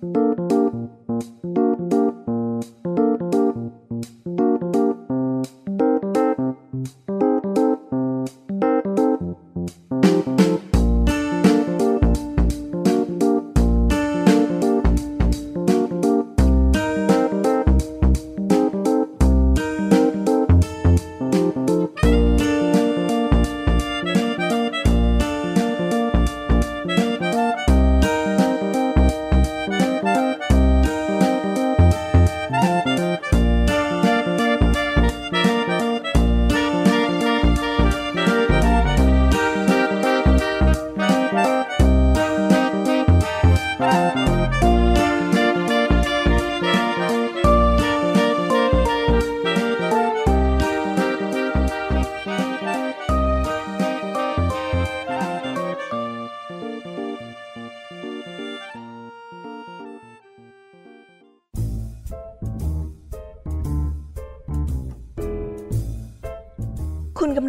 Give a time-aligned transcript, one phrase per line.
[0.00, 0.06] คุ
[0.56, 0.57] ณ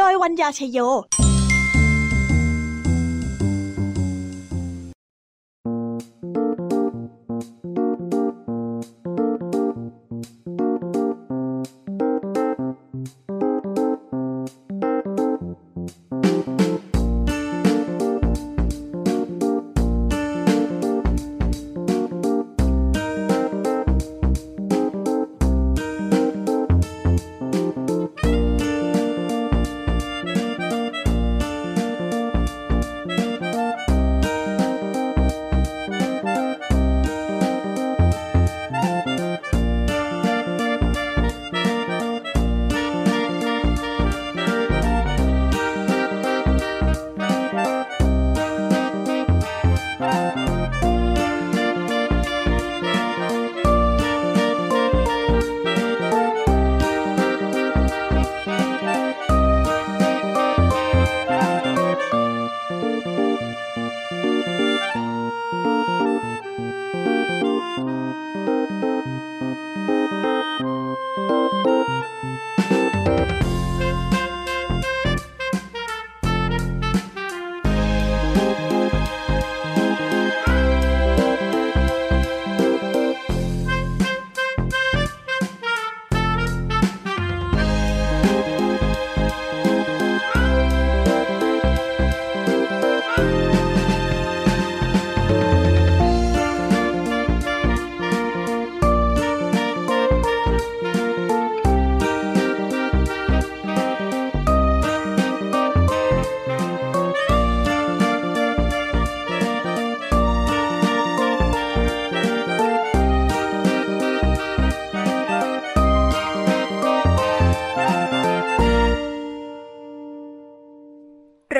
[0.00, 0.78] โดยวัญญาชยโย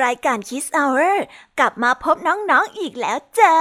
[0.09, 1.15] ายการ Kiss Hour
[1.59, 3.57] กลับมาพบน้องๆออีกแล้วจ้า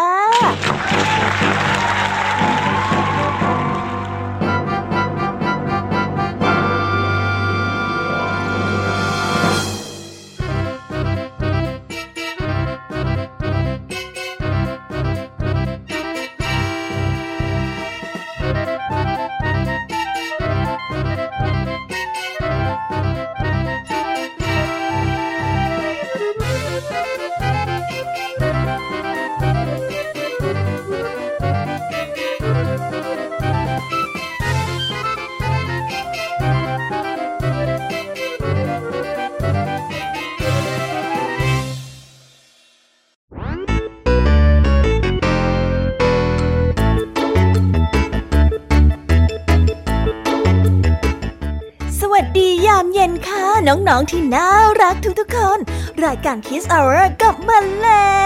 [53.99, 54.49] องๆที่น่า
[54.83, 55.59] รักทุกๆคน
[56.05, 58.19] รายการ Kiss Hour กลับมาแล้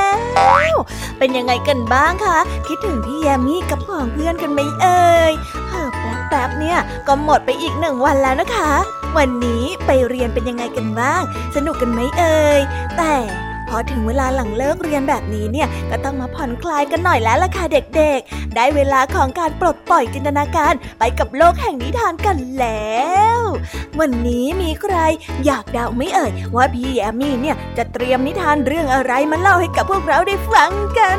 [0.73, 0.73] ว
[1.19, 2.39] เป็นยังไงกันบ้างคะ
[2.69, 5.33] คิดถึงพี่แยมมี่กับผองเพื่อนกันไหมเอ่ย
[5.69, 5.85] เพิ่
[6.29, 8.73] แป๊บๆเนี่ยก็หมดไปอีกหนึ่งวันแล้วนะคะ
[9.17, 11.23] วันนี้ไปเรียนเป็นยังไงกันบ้าง
[11.57, 12.61] สนุกกันไหมเอ่ย
[12.97, 13.15] แต่
[13.75, 23.01] อถึงเวลาหลังเลิกเรียนแบบนี้เนี่ยก็ต้องมาผ่อนคลายกันหน่อยแล้วล่ะค่ะเด็กๆ ได้เวลาของการปลดปล่อยจินตนาการไปกับโลกแห่งนิทานกันแล้
[23.39, 23.41] ว
[24.01, 24.97] วันนี้มีใคร
[25.45, 31.19] อยากเดาไม่เอ่ย ว่าพี่แอมมี่เนี่ยจะเตรียมนิทานเรื่องอะไรมาเล่าให้กับพวกเราได้ฟังกัน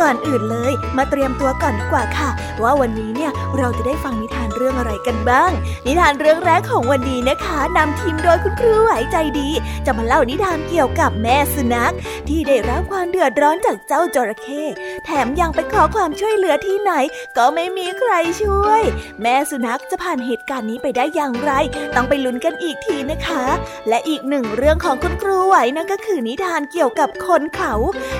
[0.00, 2.30] ก่อนอื่นเลย มาเตรียมตัวก่อนดีกว่าค่ะ
[2.62, 5.50] ว่าวันนี้เนี่ยเราจะได้ฟังนิทานเรื่องอะไรกันบ้าง
[5.86, 9.48] นิทานเรื่องแรกของวันนี้นะคะนำทีมโดยคุณครูไหวใจดี
[9.86, 11.94] จะมาเล่านิทานเกี่ยวกับแม่สุนัข
[12.28, 14.62] ที่ได้รับความเดือดร้อนจากเจ้าจระเข้
[15.04, 16.92] แถมยังไปขอความช่วยเหลือที่ไหน
[17.36, 18.12] ก็ไม่มีใคร
[18.42, 18.82] ช่วย
[19.22, 21.52] แม่สุนัขจะผ่านเหตุการณ์นี้ไปได้อย่างไร
[21.94, 23.44] ต้องไปลุ้นกันอีกทีนะคะ
[23.88, 27.74] และอีกหนึ่งเรื่องของคุณครูไหวนั่นก็คือนิทานเกี่ยวกับคนเขา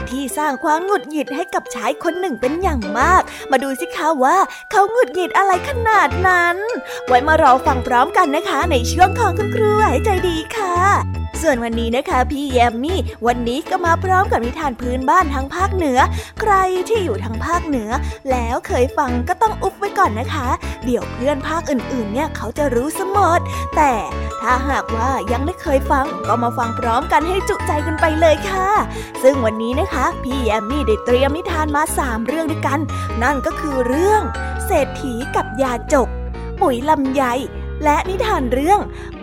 [0.09, 4.37] ที่สร้างความหงุดหงิดให้กับชายคนหนึ่งเป็นอย่างมาก มาดูสิคะว่า
[4.71, 6.57] เขาหงุดหงิดอะไรขนาดนั้น
[7.07, 15.99] ไว้มารอฟังพร้อมกันนะคะ ในช่วงของคุณครูไหวใจดีค่ะ ส่วนวันนี้นะคะพี่แยมมี่ วันนี้ก็มาพร้อมกับนิทานพื้นบ้านทางภาคเหนือ
[16.41, 16.53] ใคร
[16.89, 17.91] ที่อยู่ทางภาคเหนือ
[18.31, 20.49] แล้วเคยฟังก็ต้องอุบไว้ก่อนนะคะ
[20.85, 23.41] เดี๋ยวเพื่อนภาคอื่นๆ เนี่ยเขาจะรู้สมด
[23.77, 23.93] แต่
[24.43, 28.69] ถ้าหากว่ายังไม่เคยฟังก็มาฟังพร้อมกันให้จุใจกันไปเลยค่ะ
[29.23, 32.81] ซึ่งวันนี้นะคะ พี่แยมมี่ได้เตรียมนิทานมาสามเรื่องด้วยกัน
[33.23, 34.23] นั่นก็คือเรื่อง
[34.67, 36.09] เศรษฐีกับยาจก
[36.61, 37.23] ปุ๋ยลำไย
[37.85, 38.81] และนิทานเรื่อง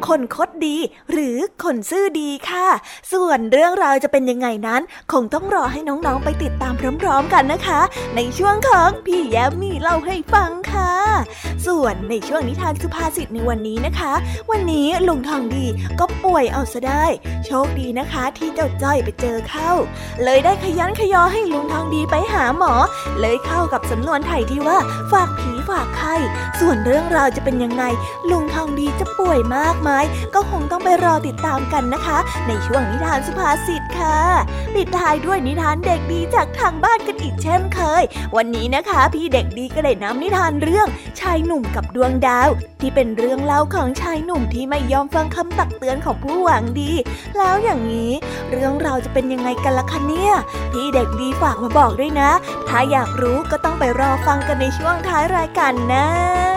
[0.08, 0.78] คนคดดี
[1.12, 2.68] หรือคนซื่อดีค่ะ
[3.14, 7.80] ส่วนเรื่องราวจะเป็นยังไงนั้น คงต้องรอให้น้องๆไปติดตามพร้อมๆกันนะคะ
[8.16, 10.92] ในช่วงของพี่แย้มมี่เล่าให้ฟังค่ะ
[11.68, 14.14] ส่วนในช่วงนิทานสุภาษิตในวันนี้นะคะ
[14.52, 15.66] วันนี้ลุงทองดี
[16.00, 17.06] ก็ป่วยเอาซะได้
[17.46, 19.72] โชคดีนะคะที่เจ้าจ้อยไปเจอเข้า
[20.24, 22.74] เลยได้ขยันขยอให้ลุงทองดีไปหาหมอ
[23.20, 24.78] เลยเข้ากับสำนวนไทยที่ว่า
[25.12, 26.16] ฝากผีฝากไข้
[26.60, 27.84] ส่วนเรื่องราวจะเป็นยังไง
[28.32, 29.92] ลุงทองดีจะป่วยมากไหม
[30.36, 32.18] ก็คงต้องไปรอติดตามกันนะคะ
[32.48, 34.18] ในช่วงนิทานสุภาษิตค่ะ
[34.75, 38.04] ปิดท้ายด้วยนิทานเด็กดีจากทางบ้านกันอีกเช่นเคย
[38.36, 40.88] วันนี้นะคะ พี่เด็กดีก็ได้นำนิทานเรื่อง
[41.19, 42.50] ชายหนุ่มกับดวงดาว
[42.81, 46.92] ที่เป็นเรื่องเล่าของชายหนุ่มที่ไม่ยอมฟังคำตักเตือนของผู้หวังดี
[47.38, 48.12] แล้วอย่างนี้
[48.51, 50.34] เรื่องเราจะเป็นยังไงกันล่ะคะเนี่ย
[50.72, 52.31] พี่เด็กดีฝากมาบอกด้วยนะ
[52.68, 56.49] ถ้าอยากรู้ก็ต้องไปรอฟังกันในช่วงท้ายรายการนะ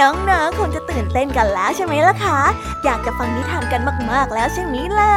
[0.00, 2.40] น้องๆคงจะตื่นเต้นกันแล้วใช่ไหมล่ะคะ
[2.84, 3.80] อยากจะฟังนิทานกัน
[4.12, 5.14] มากๆแล้วใช่ไหมล่ะ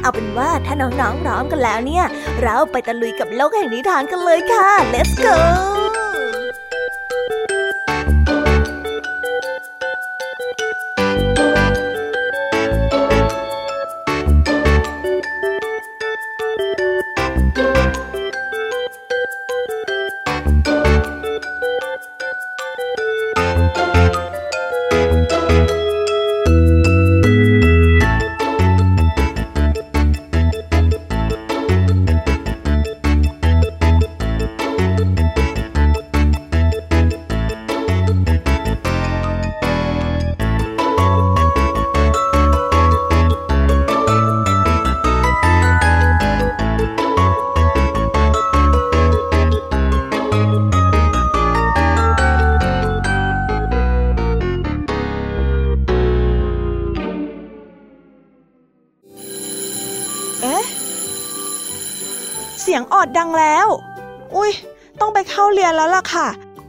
[0.00, 2.04] เอาเป็นว่าถ้าน้องๆพร้อมกันแล้วเนี่ย
[2.42, 5.79] เราไปตะลุยกับโลกแห่งนิทานกันเลยค่ะ let's go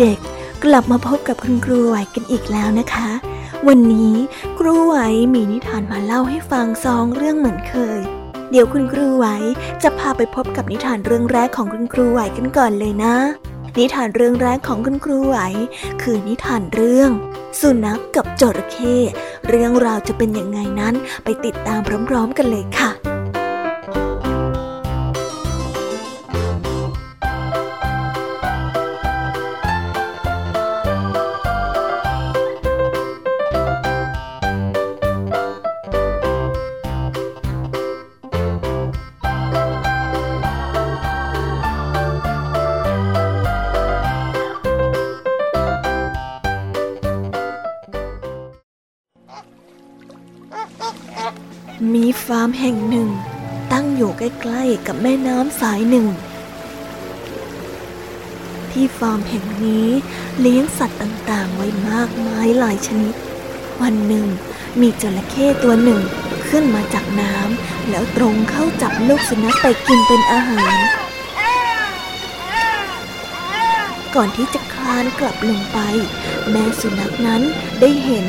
[0.00, 3.10] เด็กๆ กลับมาพบกับคุณครูไหวกันอีกแล้วนะคะ
[3.68, 4.14] วันนี้
[4.58, 4.96] ครูไหว
[5.34, 8.00] มีนิทานมาเล่าให้ฟังสองเรื่องเหมือนเคย
[8.50, 9.26] เดี๋ยวคุณครูไหว
[9.82, 13.14] จะพาไปพบกับนิทานเรื่องแรกของคุณครูไหวกันก่อนเลยนะ
[13.78, 15.36] นิทานเรื่องแรกของคุณครูไหว
[16.02, 17.10] คือนิทานเรื่อง
[17.60, 18.96] สุนัขกกับจระเข้
[19.48, 22.91] เรื่องราวจะเป็นยังไงนั้นไปติดตามพร้อมๆกันเลยค่ะ
[55.62, 56.06] สายหนึ่ง
[58.70, 59.88] ที่ฟาร์มแห่งนี้
[60.40, 63.14] เลี้ยงสัตว์ต่างๆ ไว้มากมายหลายชนิด
[63.82, 64.26] วันหนึ่ง
[64.80, 66.00] มีจระเข้ตัวหนึ่ง
[66.48, 70.76] ขึ้นมาจากน้ำแล้วตรงเข้าจับลูกสุนัขไปกินเป็นอาหาร
[74.14, 75.78] ก่อนที่จะคลานกลับลงไป
[76.50, 77.42] แม่สุนัขนั้น
[77.80, 78.26] ได้เห็น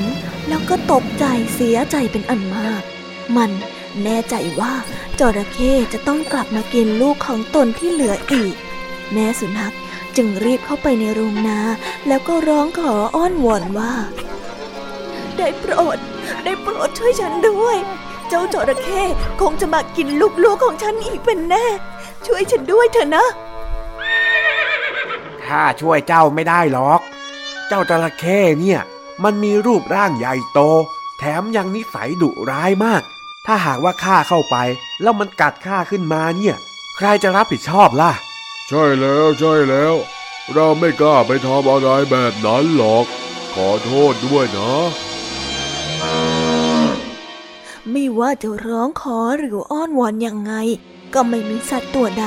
[0.48, 2.84] แล้วก็ตกใจเสียใจเป็นอันมาก
[3.38, 3.52] มัน
[4.04, 4.74] แน่ใจว่า
[5.20, 8.55] จระเข้จะต้องกลับมากินลูกของตนที่เหลืออีก
[9.13, 9.74] แม่สุนัข
[10.15, 11.60] จึงรีบเข้าไปในโรงนา
[12.08, 13.93] แล้วก็ร้องขออ้อนวอนว่า
[15.38, 15.98] ได้โปรด
[16.43, 17.77] ได้โปรดช่วยฉันด้วย
[18.29, 19.01] เจ้าจระเข้
[19.41, 20.08] คงจะมากิน
[20.43, 21.65] ลูกๆของฉันอีกเป็นแน่
[22.25, 23.25] ช่วยฉันด้วยเถอะนะ
[25.46, 27.01] ข้าช่วยเจ้าไม่ได้หรอก
[27.67, 28.79] เจ้าจระเข้เนี่ย
[29.24, 30.60] มันมีรูปร่างใหญ่โต
[31.20, 33.03] แถมยังนิสัยดุร้ายมาก
[33.45, 34.55] ถ้าหากว่าข้าเข้าไป
[35.01, 36.55] แล้วมันกัดข้าขึ้นมาเนี่ย
[36.97, 38.12] ใครจะรับผิดชอบล่ะ
[38.69, 39.93] ใช่แล้วใช่แล้ว
[40.53, 43.05] เราไม่กล้าไปทำอะไรแบบนั้นหรอก
[43.53, 44.73] ขอโทษด้วยนะ
[47.91, 50.53] ไม่ว่าจะร้องขอหรืออ้อนวอนยังไง
[51.13, 52.25] ก็ไม่มีสัตว์ตัวใด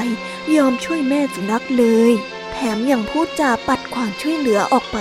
[0.56, 2.12] ยอมช่วยแม่สุนัขเลย
[2.52, 4.98] แถมยังพูดจาปัดความช่วยเหลือออกไป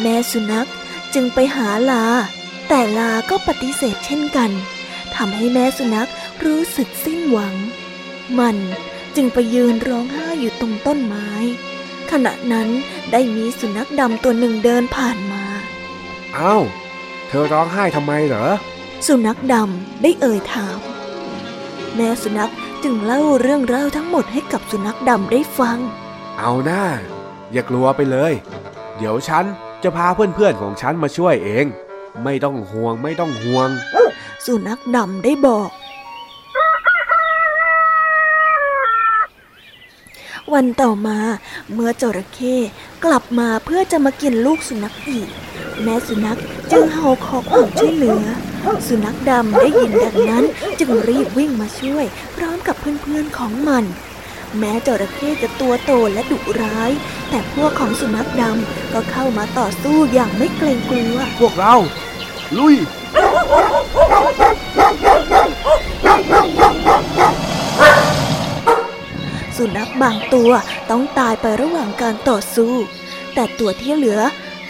[0.00, 0.68] แม่สุนัข
[1.14, 2.04] จึงไปหาลา
[2.68, 4.50] แต่ลาก็ปฏิเสธเช่นกัน
[5.16, 6.10] ทำให้แม่สุนัข
[6.44, 7.54] รู้สึกสิ้นหวัง
[8.38, 8.56] มัน
[9.16, 11.30] จึงไปยืนร้องไห้อยู่ตรงต้นไม้
[12.10, 12.68] ขณะนั้น
[13.12, 15.44] ได้มีสุนัขดำตัวหนึ่งเดินผ่านมา
[16.34, 16.56] เอ้า
[17.28, 18.46] เธอร้องไห้ทำไมเหรอ
[19.06, 20.78] สุนัขดำได้เอ่ยถาม
[21.96, 22.52] แม่สุนัข
[22.82, 25.78] จึงเล่าเรื่องราวทั้งหมดให้กับสุนัขดำได้ฟัง
[26.38, 26.84] เอาหน้า
[27.52, 28.32] อย่ากลัวไปเลย
[28.96, 29.44] เดี๋ยวฉัน
[29.82, 31.66] จะพาเพื่อนๆของฉันมาช่วยเอง
[32.24, 33.68] ไม่ต้องห่วงไม่ต้องห่วง
[34.46, 35.70] สุนัขดำได้บอก
[40.54, 41.18] วันต่อมา
[41.72, 42.56] เมื่อจระเข้
[43.04, 45.28] กลับมาเพื่อจะมากินลูกสุนัขอีก
[45.82, 46.38] แม่สุนัข
[46.70, 48.24] จึงเห่าขอความช่วยเหลือ
[48.88, 50.44] สุนัขดำได้ยินดังนั้น
[50.80, 52.04] จึงรีบวิ่งมาช่วย
[52.36, 53.84] พร้อมกับเพื่อนๆของมัน
[54.58, 56.90] แม้จระเข้จะตัวโตและดุร้าย
[57.30, 61.74] แต่พวกของสุนัขดำก็เข้ามาต่อสู้อย่างไม่เกรงกลัว พวกเรา
[62.58, 62.76] ลุย
[69.56, 70.52] สุนัขบางตัว
[70.90, 72.72] ต้องตายไประหว่างการต่อสู้
[73.34, 74.20] แต่ตัวที่เหลือ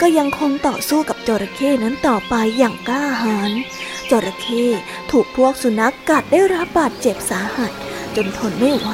[0.01, 3.51] ก็ยังคงต่อสู้กับจระเข้นั้นต่อไปอย่างกล้าหาญ
[4.09, 4.65] จระเข้
[5.11, 7.71] ถูกพวกสุนัขกัดได้รับบาดเจ็บสาหัส
[8.15, 8.89] จนทนไม่ไหว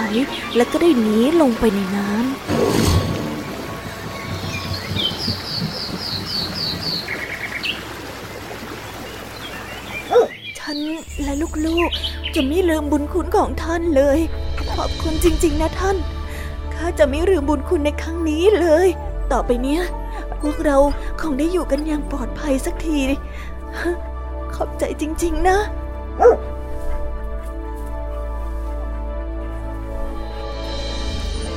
[0.55, 2.17] และก็ได้หนีลงไปในน้ำ
[10.59, 10.77] ฉัน
[11.23, 11.33] และ
[11.65, 14.19] ลูกๆ จะไม่ลืมบุญคุณของท่านเลย
[14.71, 15.97] ขอบคุณจริงๆ นะท่าน
[16.73, 18.87] ข้าจะไม่ลืมบุญคุณในครั้งนี้เลย
[19.31, 19.81] ต่อไปเนี้ย
[20.41, 20.77] พวกเรา
[21.21, 22.99] คงได้อยู่กันอย่างปลอดภัยสักที
[24.55, 25.57] ขอบใจจริง ๆ นะ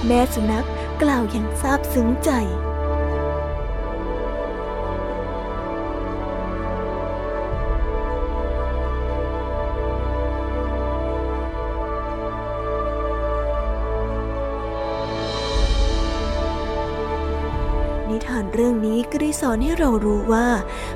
[0.06, 0.66] แม่สุนัข
[1.02, 2.30] กล่าวอย่างซาบซึ้งใจ
[18.54, 20.48] เรื่องนี้ก็ได้สอนให้เรารู้ว่า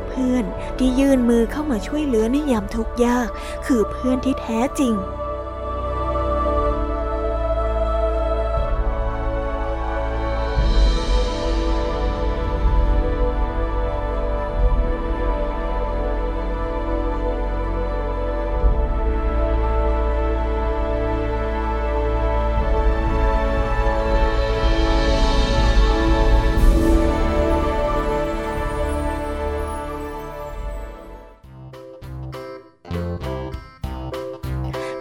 [0.08, 0.44] เพื่อน
[0.78, 3.28] ที่ยื่นมือเข้ามาช่วยเหลือในยามทุกข์ยาก
[3.66, 4.94] คือเพื่อนที่แท้จริง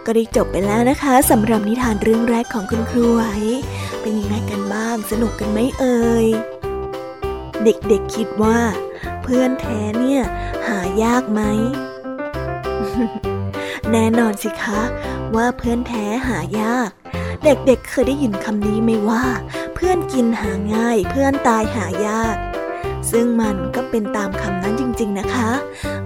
[0.06, 3.24] ก็ได้จบไปแล้วนะคะสำหรับนิทานเรื่องแรกของคุณครูไหว
[4.00, 6.26] เป็นยังไงกันบ้าง สนุกกันไหมเอ่ย
[7.64, 8.58] เด็กๆคิดว่า
[9.22, 10.22] เพื่อนแท้เนี่ย
[10.68, 11.40] หายากไหม
[13.90, 14.80] แน่นอนสิคะ
[15.36, 16.90] ว่าเพื่อนแท้หายาก
[17.44, 19.24] เด็กๆเเคยได้ยินคำนี้ไหมว่า
[19.74, 22.36] เพื่อนกินหาง่าย เพื่อนตายหายาก
[23.10, 25.50] ซึ่งมันก็เป็นตามคำนั้นจริงๆนะคะ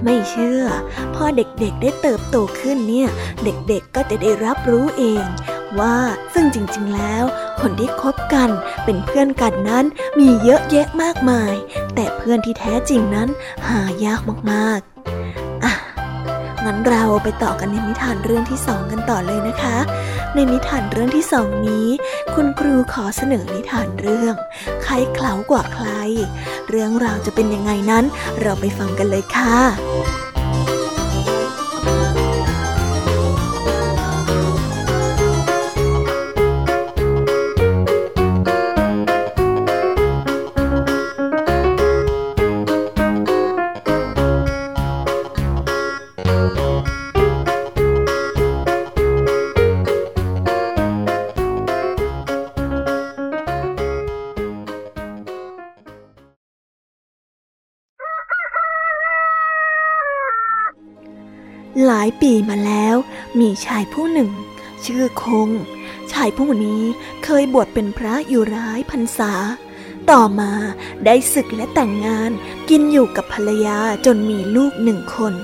[0.04, 0.62] ไม่เชื่อ
[1.14, 3.08] พอเด็กๆได้เติบโตขึ้นเนี่ย
[3.44, 5.24] เด็กๆก็จะได้รับรู้เอง
[5.80, 5.96] ว่า
[6.34, 7.24] ซึ่งจริงๆแล้ว
[7.60, 8.50] คนที่คบกัน
[8.84, 9.84] เป็นเพื่อนกันนั้น
[10.18, 11.54] มีเยอะแยะมากมาย
[11.94, 13.28] แต่เพื่อนที่แท้จริงนั้น
[13.68, 14.20] หายาก
[14.52, 15.72] มากๆอะ
[16.64, 19.76] งั้นเราไปต่อกันในนิทานเรื่องที่สองกันต่อเลยนะคะ
[20.34, 21.88] ในนิทานเรื่องที่สองนี้
[22.34, 24.34] คุณครูขอเสนอนิทานเรื่อง
[24.82, 25.88] ใครเขลากว่าใคร
[26.68, 28.04] เรื่องราวจะเป็นยังไงนั้น
[28.40, 29.56] เราไปฟังกันเลยค่ะ
[61.84, 62.96] หลายปีมาแล้ว
[63.40, 64.30] มีชายผู้หนึ่ง
[64.84, 65.50] ชื่อคง
[66.12, 66.82] ชายผู้นี้
[67.24, 69.32] เคยบวชเป็นพระอยู่ร้ายพรรษา
[70.10, 70.52] ต่อมา
[71.04, 72.30] ได้ศึกและแต่งงาน
[72.68, 75.34] กินอยู่กับภรรยาจนมีลูกหนึ่งคน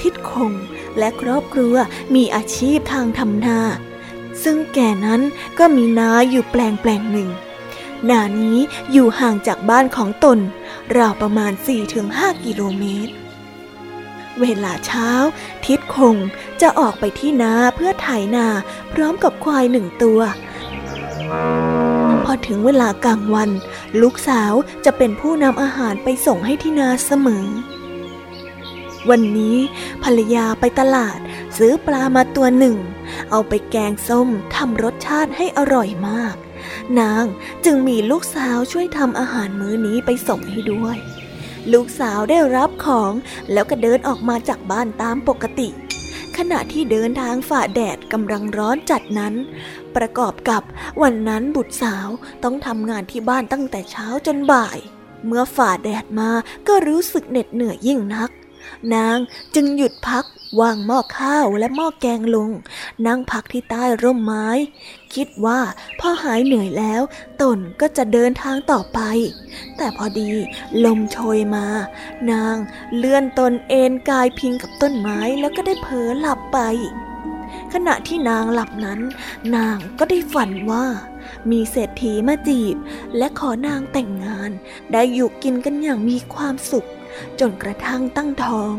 [0.00, 0.52] ทิดคง
[0.98, 1.74] และครอบครัว
[2.14, 3.60] มีอาชีพทางทำนา
[4.42, 5.20] ซึ่งแก่นั้น
[5.58, 7.28] ก็มีนาอยู่แปลงแปลงหนึ่ง
[8.10, 8.58] นานี้
[8.92, 10.38] อยู่ห่างจากบ้านของตน
[10.96, 11.52] ราวประมาณ
[11.98, 13.14] 4-5 กิโลเมตร
[14.40, 15.10] เวลาเช้า
[15.64, 16.16] ทิดคง
[16.60, 18.46] จะออกไปที่นาเพื่อไถนา
[18.92, 20.20] พร้อมกับควายหนึ่งตัว
[22.24, 23.50] พอถึงเวลากลางวัน
[24.00, 24.52] ลูกสาว
[24.84, 27.46] จะเป็นผู้นำอาหารไปส่งให้ที่นาเสมอ
[29.10, 29.56] วันนี้
[30.02, 31.18] ภรรยาไปตลาด
[31.58, 32.76] ซื้อปลามาตัวหนึ่ง
[33.30, 36.34] เอาไปแกงส้มทำรสชาติให้อร่อยมาก
[37.00, 37.24] นาง
[37.64, 40.96] จึงมีลูกสาวช่วยทำอาหารมื้อนี้ไปส่งให้ด้วย
[41.72, 43.12] ลูกสาวได้รับของ
[43.52, 45.68] แล้วก็เดินออกมาจากบ้านตามปกติ
[46.36, 49.34] ขณะที่เดินทางฝ่าแดดกำลังร้อนจัดนั้น
[49.96, 50.62] ประกอบกับ
[51.02, 52.08] วันนั้นบุตรสาว
[52.44, 54.78] ต้องทำงานที่บ้านตั้งแต่เช้าจนบ่าย
[55.26, 56.30] เมื่อฝ่าแดดมา
[56.68, 58.30] ก็รู้สึกเหน็ดเหนื่อยยิ่งนัก
[58.94, 59.16] นาง
[59.54, 60.24] จึงหยุดพัก
[60.60, 62.50] วางหม้อข้าวและหม้อแกงลง
[63.06, 64.48] นั่งพักที่ใต้ร่มไม้
[65.14, 65.60] คิดว่า
[66.00, 67.02] พอหายเหนื่อยแล้ว
[67.42, 69.00] ตนก็จะเดินทางต่อไป
[69.76, 70.30] แต่พอดี
[70.84, 71.66] ลมโชยมา
[72.30, 72.56] นาง
[72.96, 76.58] เลื่อนตนเอนกายพิงกับต้นไม้แล้วก็ได้เผลอหลับไป
[77.72, 79.00] ขณะที่นางหลับนั้น
[79.56, 80.86] นางก็ได้ฝันว่า
[81.50, 82.76] มีเศรษฐีมาจีบ
[83.16, 84.50] และขอนางแต่งงาน
[84.92, 86.88] ได้อยู่กินกันอย่างมีความสุข
[87.40, 88.74] จนกระทั่งตั้งท้อง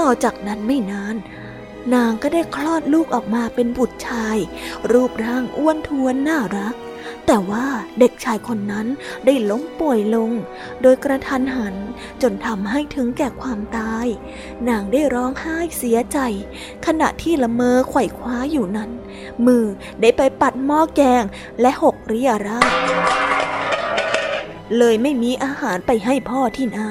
[0.00, 1.16] ต่อจากนั้นไม่นาน
[1.94, 4.36] นางก็ได้คลอดลูกออกมาเป็นบุตรชาย
[4.92, 6.74] รูปร่างอ้วนท้วนน่ารัก
[7.26, 7.66] แต่ว่า
[7.98, 8.86] เด็กชายคนนั้น
[9.26, 10.30] ได้ล้มป่วยลง
[10.82, 11.74] โดยกระทันหัน
[12.22, 14.06] จนทำให้ถึงแก่ความตาย
[14.68, 16.18] นางได้ร้องไห้เสียใจ
[16.86, 18.90] ขณะที่ละเมอไขว่คว้าอยู่นั้น
[19.46, 19.64] มือ
[20.00, 21.24] ได้ไปปัดหม้อแกง
[21.60, 22.60] และหกเรียรา
[24.78, 26.88] เลยไม่มีอาหารไปให้พ่อที่นา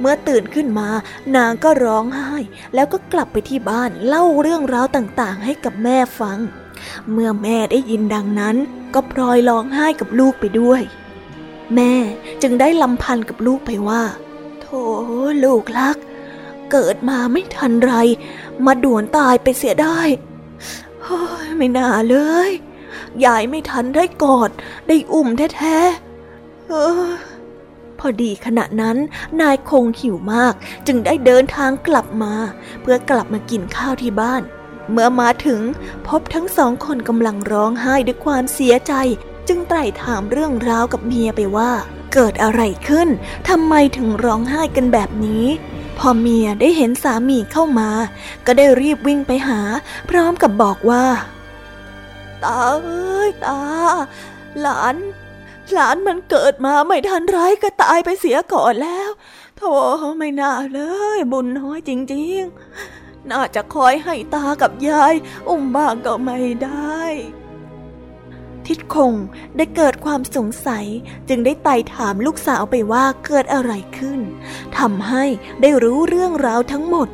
[0.00, 0.88] เมื่อตื่นขึ้นมา
[1.36, 2.34] นางก็ร้องไห้
[2.74, 6.38] แล้วก็กลับไปที่บ้านเล่าเรื่องราวต่างๆ ให้กับแม่ฟัง
[7.12, 8.56] เมื่อแม่ได้ยินดังนั้น
[8.94, 10.82] ก็พลอยร้องไห้กับลูกไปด้วย
[11.74, 11.94] แม่
[12.42, 14.02] จึงได้ลำพันกับลูกไปว่า
[14.60, 14.82] โธ่
[15.44, 15.96] ลูกรัก
[16.70, 17.92] เกิดมาไม่ทันไร
[18.66, 19.98] มาด่วนตายไปเสียได้
[21.02, 22.16] เฮ้ยไม่น่าเล
[22.48, 22.50] ย
[23.24, 24.50] ยายไม่ทันได้กอด
[24.86, 26.72] ได้อุ้มแท้ๆเอ
[27.06, 27.10] อ
[28.00, 28.96] พอดีขณะนั้น
[29.40, 30.54] นายคงหิวมาก
[30.86, 32.34] จึงได้เดินทางกลับมา
[32.82, 34.42] เพื่อกลับมากินข้าวที่บ้าน
[34.90, 35.60] เมื่อมาถึง
[36.08, 38.92] พบทั้งสองคนกำลังร้องไห้ด้วยความเสียใจ
[39.48, 41.70] จึงไตร่ถามเรื่องราวกับเมียไปว่า
[42.14, 43.08] เกิดอะไรขึ้น
[43.48, 45.46] ทำไมถึงร้องไห้กันแบบนี้
[45.98, 47.90] พอเมียได้เห็นสามีเข้ามา
[48.46, 49.60] ก็ได้รีบวิ่งไปหา
[50.08, 51.04] พร้อมกับบอกว่า
[52.44, 53.60] ตาเอ้ยตา
[54.60, 54.96] หลาน
[55.74, 59.10] หลานมันเกิดมาไม่ทันไรก็ตายไปเสียก่อนแล้ว
[59.56, 59.72] โธ่
[60.18, 60.80] ไม่น่าเล
[61.16, 65.14] ย บุญน้อยจริงๆ น่าจะคอยให้ตากับยาย
[65.48, 66.98] อุ้มบ้างก็ไม่ได้
[68.66, 69.14] ทิดคง
[69.56, 70.86] ได้เกิดความสงสัย
[71.28, 74.20] จึงได้ไต่ถามลูกสาวไปว่าเกิดอะไรขึ้น
[74.78, 75.24] ทำให้
[75.60, 77.08] ได้รู้เรื่องราวทั้งหมด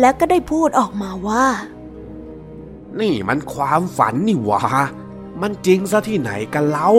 [0.00, 1.46] และก็ได้พูดออกมาว่า
[3.00, 4.62] นี่มันความฝันนี่หวะ
[5.40, 6.90] มันจริงซะที่ไหนกันเล่า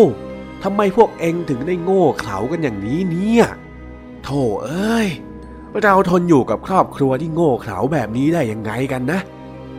[0.64, 3.46] ทำไมพวกเองถึงได้โง่เขลากันอย่างนี้เนี่ย
[4.24, 5.08] โธ่เอ้ย
[5.82, 9.20] เราทนอยู่กับครอบครัวที่โง่เขลาแบบนี้ได้ยังไงกันนะ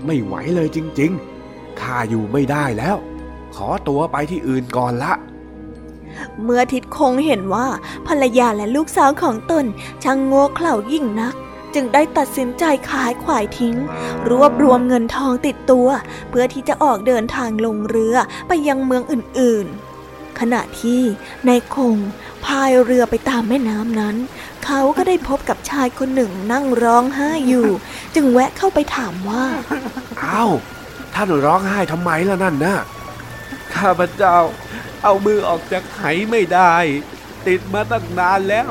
[0.07, 2.97] ไม่ไหวเลยจริงๆข้าอยู่ไม่ได้แล้ว
[3.55, 5.13] ขอตัวไปที่อื่นก่อนละ
[6.43, 7.67] เมื่อทิดคงเห็นว่า
[8.07, 9.65] ภรรยาและลูกสาวของตน
[10.05, 11.35] ช่างโง่เขลายิ่งนัก
[11.75, 13.77] จึงได้ตัดสินใจขายขวายทิ้ง
[14.31, 15.89] รวบรวมเงินทองติดตัว
[16.31, 18.17] เพื่อที่จะออกเดินทางลงเรือ
[18.49, 19.84] ไปยังเมืองอื่นๆ
[20.41, 21.03] ขณะที่
[21.49, 21.97] นายคง
[22.45, 24.17] พายเรือไปตามแม่น้ำนั้น
[24.65, 27.69] เขาก็ได้พบกับชายคนหนึ่งนั่งร้องไห้อยู่
[28.15, 29.45] จึงแวะเข้าไปถามว่า
[30.25, 30.53] อ้าว
[31.15, 32.77] ท่านร้องไห้ทำไมล่ะนั่นนะ
[33.75, 34.37] ข้าพเจ้า
[35.03, 36.75] เอามือออกจากไหไม่ได้
[37.47, 38.71] ติดมาตั้งนานแล้ว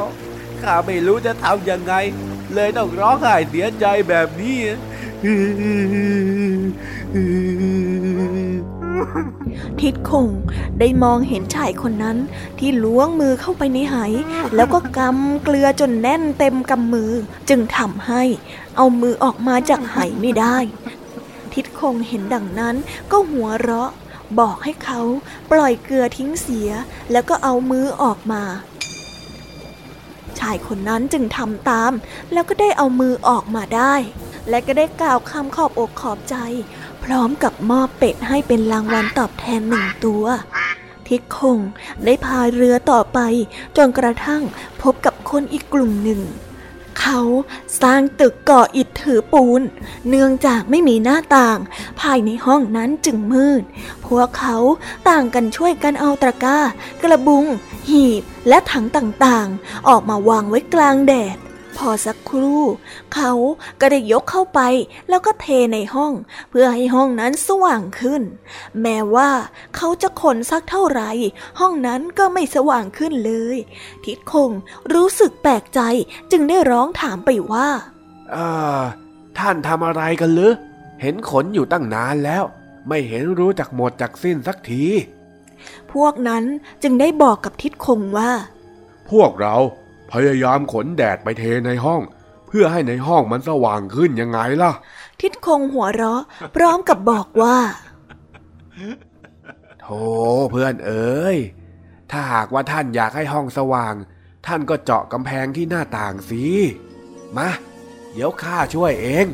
[0.61, 1.93] ข้าไม่รู้จะทำยังไง
[2.53, 4.59] เลยต้องร้องไห้เสียใจแบบนี้
[9.79, 10.29] ทิดคง
[10.79, 12.17] ได้มองเห็นชายคนนั้น
[12.59, 13.95] ที่ล้วงมือเข้าไปในไห
[14.55, 17.11] แล้วก็กำเกลือจนแน่นเต็มกำมือ
[17.49, 18.23] จึงทำให้
[18.77, 20.57] เอามือออกมาจากไหไม่ได้
[21.53, 22.75] ทิดคงเห็นดังนั้น
[23.11, 23.91] ก็หัวเราะ
[24.39, 25.01] บอกให้เขา
[25.51, 26.69] ปล่อยเกลือทิ้งเสีย
[27.11, 28.43] แล้วก็เอามือออกมา
[30.39, 31.91] ชายคนนั้นจึงทำตาม
[32.33, 33.95] แล้วก็ได้เอามือออกมาได้
[34.49, 36.35] และก็ได้กล่าวคำขอบอกขอบใจ
[37.03, 40.25] พร้อมกับมอบเป็ดให้เป็นรางวัลตอบแทนหนึ่งตัว
[41.07, 41.59] ทิดคง
[42.05, 43.19] ได้พายเรือต่อไป
[43.77, 44.41] จนกระทั่ง
[44.81, 46.21] พบกับคนอีกกลุ่มหนึ่ง
[47.01, 47.21] เขา
[47.81, 49.61] สร้างตึกก่ออิฐถือปูน
[50.09, 51.57] เนื่องจากไม่มีหน้าต่าง
[52.01, 53.63] ภายในห้องนั้นจึงมืด
[54.05, 54.57] พวกเขา
[55.09, 56.59] ต่างกันช่วยกันเอาตะกร้า
[57.03, 57.45] กระบุง
[57.89, 61.37] หีบและถังต่างๆ ออกมาวางไว้กลางแดด
[61.77, 62.63] พอสักครู่
[63.13, 63.31] เขา
[63.79, 64.59] ก็ได้ยกเข้าไป
[65.09, 66.13] แล้วก็เทในห้อง
[66.49, 68.21] เพื่อให้ห้องนั้นสว่างขึ้น
[68.81, 69.29] แม้ว่า
[69.75, 71.11] เขาจะขนสักเท่าไหร่
[71.59, 73.57] ห้องนั้นก็ไม่สว่างขึ้นเลย
[74.03, 74.49] ทิดคง
[74.93, 75.79] รู้สึกแปลกใจ
[76.31, 77.67] จึงได้ร้องถามไปว่า
[78.31, 78.37] เอ
[78.79, 78.81] อ
[79.37, 80.53] ท่านทำอะไรกันหรือ
[81.01, 82.43] เห็นขนอยู่ตั้งนานแล้ว
[82.87, 84.83] ไม่เห็นรู้จักหมดจากสิ้นสักที
[85.93, 86.43] พวกนั้น
[86.83, 88.31] จึงได้บอกกับทิดคงว่า
[89.11, 89.55] พวกเรา
[90.13, 92.01] พยายามขนแดดไปเทในห้อง
[92.47, 94.71] เพื่อให้ในห้องมันสว่างขึ้นยังไงล่ะ
[95.19, 96.21] ทิดคงหัวเราะ
[96.55, 97.57] พร้อมกับบอกว่า
[99.81, 100.01] โธ่
[100.51, 101.37] เพื่อนเอ๋ย
[102.11, 103.95] ถ้าหากว่าท่านอยากให้ห้องสว่าง
[104.47, 106.43] ท่านก็เจาะกำแพงที่หน้าต่างสิ
[107.37, 107.49] มา
[108.11, 109.25] เดี๋ยวข้าช่วยเอง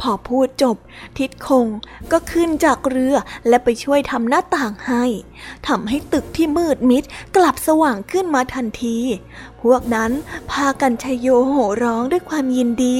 [0.00, 0.76] พอพูดจบ
[1.18, 1.66] ทิดคง
[2.12, 3.14] ก็ขึ้นจากเรือ
[3.48, 5.04] และไปช่วยทำหน้าต่างให้
[5.68, 7.04] ทำให้ตึกที่มืดมิด
[7.36, 8.98] กลับสว่างขึ้นมาทันที
[9.62, 10.12] พวกนั้น
[10.50, 12.96] พากันชยโยโห่ร้องด้วยความยินดี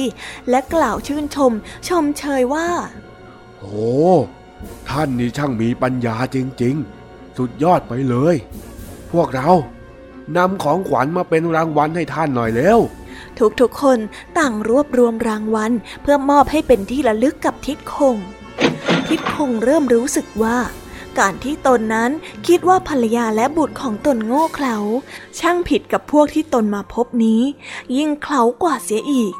[0.49, 1.51] และกล่าวชื่นชม
[1.87, 2.69] ชมเชยว่า
[3.59, 3.87] โอ้
[4.89, 6.75] ท่านนี่ช่างมีปัญญาจริง
[7.07, 8.35] ๆ สุดยอดไปเลย
[9.11, 9.49] พวกเรา
[10.37, 12.79] นำของขวัญมาเป็นรางวัลให้ท่านหน่อยเร็ว
[13.61, 13.99] ทุกๆ คน
[14.37, 15.71] ต่างรวบรวมรางวัล
[16.01, 18.17] เพื่อมอบให้เป็นที่ระลึกกับทิดคง
[19.07, 20.57] ทิดคงเริ่มรู้สึกว่า
[21.19, 22.11] การที่ตนนั้น
[22.47, 24.75] คิดว่าภรรยาและบุตรของตนโง่เขลา
[25.39, 27.41] ช่างผิดกับพวกที่ตนมาพบนี้
[27.97, 29.33] ยิ่งเขลากว่าเสียอีก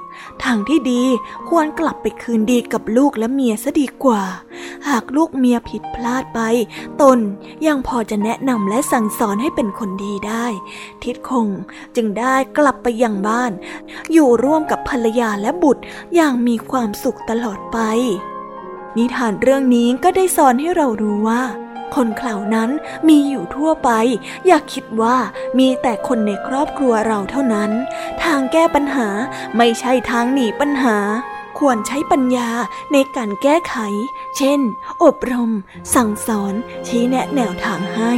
[0.43, 1.03] ทางที่ดี
[1.49, 4.23] ควรกลับไปคืนดีกับลูกและเมียซะดีกว่า
[4.87, 6.39] หากลูกเมียผิดพลาดไป
[7.01, 7.19] ตน
[7.67, 10.45] ยังพอจะแนะนำและสั่งสอนให้เป็นคนดีได้
[11.03, 11.47] ทิดคง
[11.95, 13.51] จึงได้กลับไปยังบ้าน
[14.13, 15.83] อยู่ร่วมกับภรรยาและบุตร
[16.15, 17.79] อย่างมีความสุขตลอดไป
[18.97, 21.41] นิทานเรื่องนี้ก็ได้สอนให้เรารู้ว่า
[21.95, 22.69] คนเข่านั้น
[23.07, 23.89] มีอยู่ทั่วไป
[24.47, 25.17] อย่าคิดว่า
[25.59, 27.71] มีแต่คนในครอบครัวเราเท่านั้น
[28.23, 29.07] ทางแก้ปัญหา
[29.57, 30.97] ไม่ใช่ทางหนีปัญหา
[31.59, 32.49] ควรใช้ปัญญา
[32.93, 33.75] ในการแก้ไข
[34.37, 34.59] เช่น
[35.03, 35.51] อบรม
[35.95, 36.53] สั่งสอน
[36.87, 38.13] ชี้แนะแนวทางให้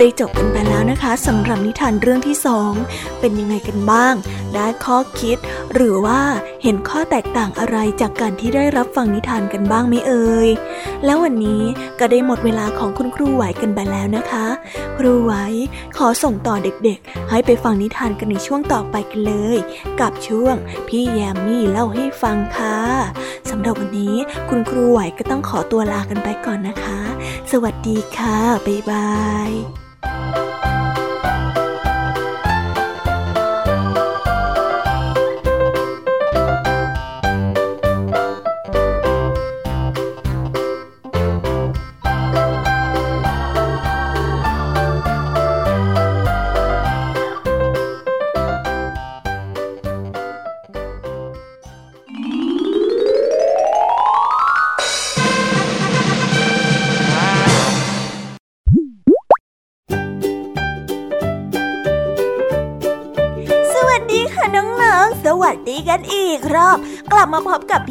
[0.00, 2.72] ได้จบกันไปแล้วนะคะสำหรับนิทานเรื่องที่สอง
[3.20, 4.14] เป็นยังไงกันบ้าง
[4.54, 5.36] ได้ข้อคิด
[5.74, 6.20] หรือว่า
[6.62, 10.50] เห็นข้อแตกต่างอะไรจากการที่ได้รับฟังนิทานกันบ้างไหมเอ่ย
[11.04, 11.62] แล้ววันนี้
[11.98, 14.46] ก็ได้หมดเวลาของคุณครูไหวกันไปแล้วนะคะ
[14.98, 15.32] ครูไหว
[15.96, 19.58] ขอส่งต่อเด็กๆ ให้ไปฟังนิทานกันในช่วงต่อไปกันเลย
[20.00, 20.54] กับช่วง
[20.88, 22.78] พี่แยมมี่เล่าให้ฟังค่ะ
[23.50, 24.16] สำหรับวันนี้
[24.48, 27.00] คุณครูไหวก็ต้องขอตัวลากันไปก่อนนะคะ
[27.52, 28.36] สวัสดีค่ะ
[28.66, 29.10] บ๊ายบา
[29.50, 29.79] ย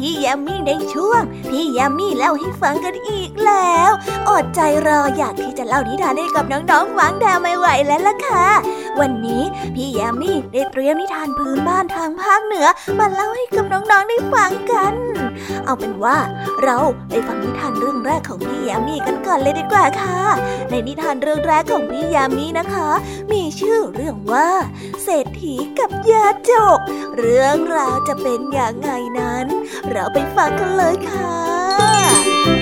[0.04, 3.90] พี่ยามี่ในช่วง พี่ยามี่เล่าให้ฟังกันอีกแล้ว
[4.28, 8.44] อดใจรออยากที่จะเล่านิทานให้กับน้องๆฟังแดไม่ไหวแล้วล่ะค่ะ
[9.00, 9.42] วันนี้
[9.74, 12.66] พี่แยมมี่ได้เตรียมนิทานพื้นบ้านทางภาคเหนือ
[12.98, 14.94] มาเล่าให้กับน้องๆได้ฟังกัน
[15.64, 16.18] เอาเป็นว่า
[16.62, 20.20] เราไปฟังนิทานเรื่องแรกของพี่แยามีกันก่อนเลยดีกว่าค่ะ
[20.70, 22.88] ในนิทานเรื่องแรกของพี่แยามีนะคะ
[23.32, 24.48] มีชื่อเรื่องว่า
[25.02, 26.78] เศรษฐีกับยาจก
[27.16, 29.46] เรื่องราวจะเป็นอย่างไงนั้น
[29.90, 32.59] เราไปฟังกันเลยค่ะ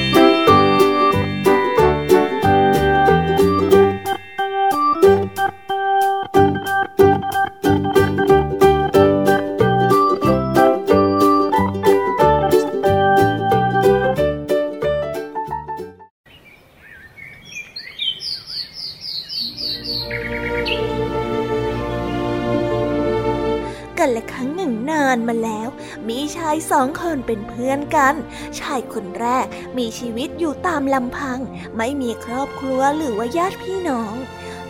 [23.98, 25.68] กันละครหนึ่งนานมาแล้ว
[26.08, 28.14] มีชายสองคนเป็นเพื่อนกัน
[28.60, 29.46] ชายคนแรก
[29.78, 31.38] มีชีวิตอยู่ตามลำพัง
[31.76, 34.14] ไม่มีครอบครัวหรือว่าญาติพี่น้อง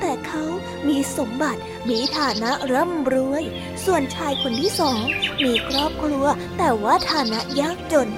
[0.00, 0.44] แต่เขา
[0.88, 3.42] มีสมบัติมีฐานะร่ำรวย
[3.84, 5.00] ส่วนชายคนที่สอง
[5.44, 6.24] มีครอบครัว
[6.58, 8.08] แต่ว่าฐานะยากจน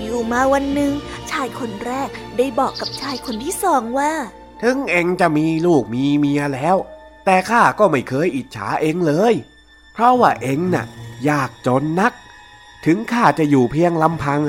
[0.00, 0.92] อยู่มาวันหนึ่ง
[1.30, 4.12] ชายคนแรกได้บอกกับชายคนที่สองว่า
[4.62, 6.76] ถึงเองจะมีลูกมีเมียแล้ว
[7.24, 9.34] แต่ข้าก็ไม่เคยอิจฉาเองเลย
[9.92, 10.86] เพราะว่าเองน่ะ
[11.28, 12.12] ยากจนนัก
[12.86, 14.40] ถึงข้าจะอยู่เพียงลำพัง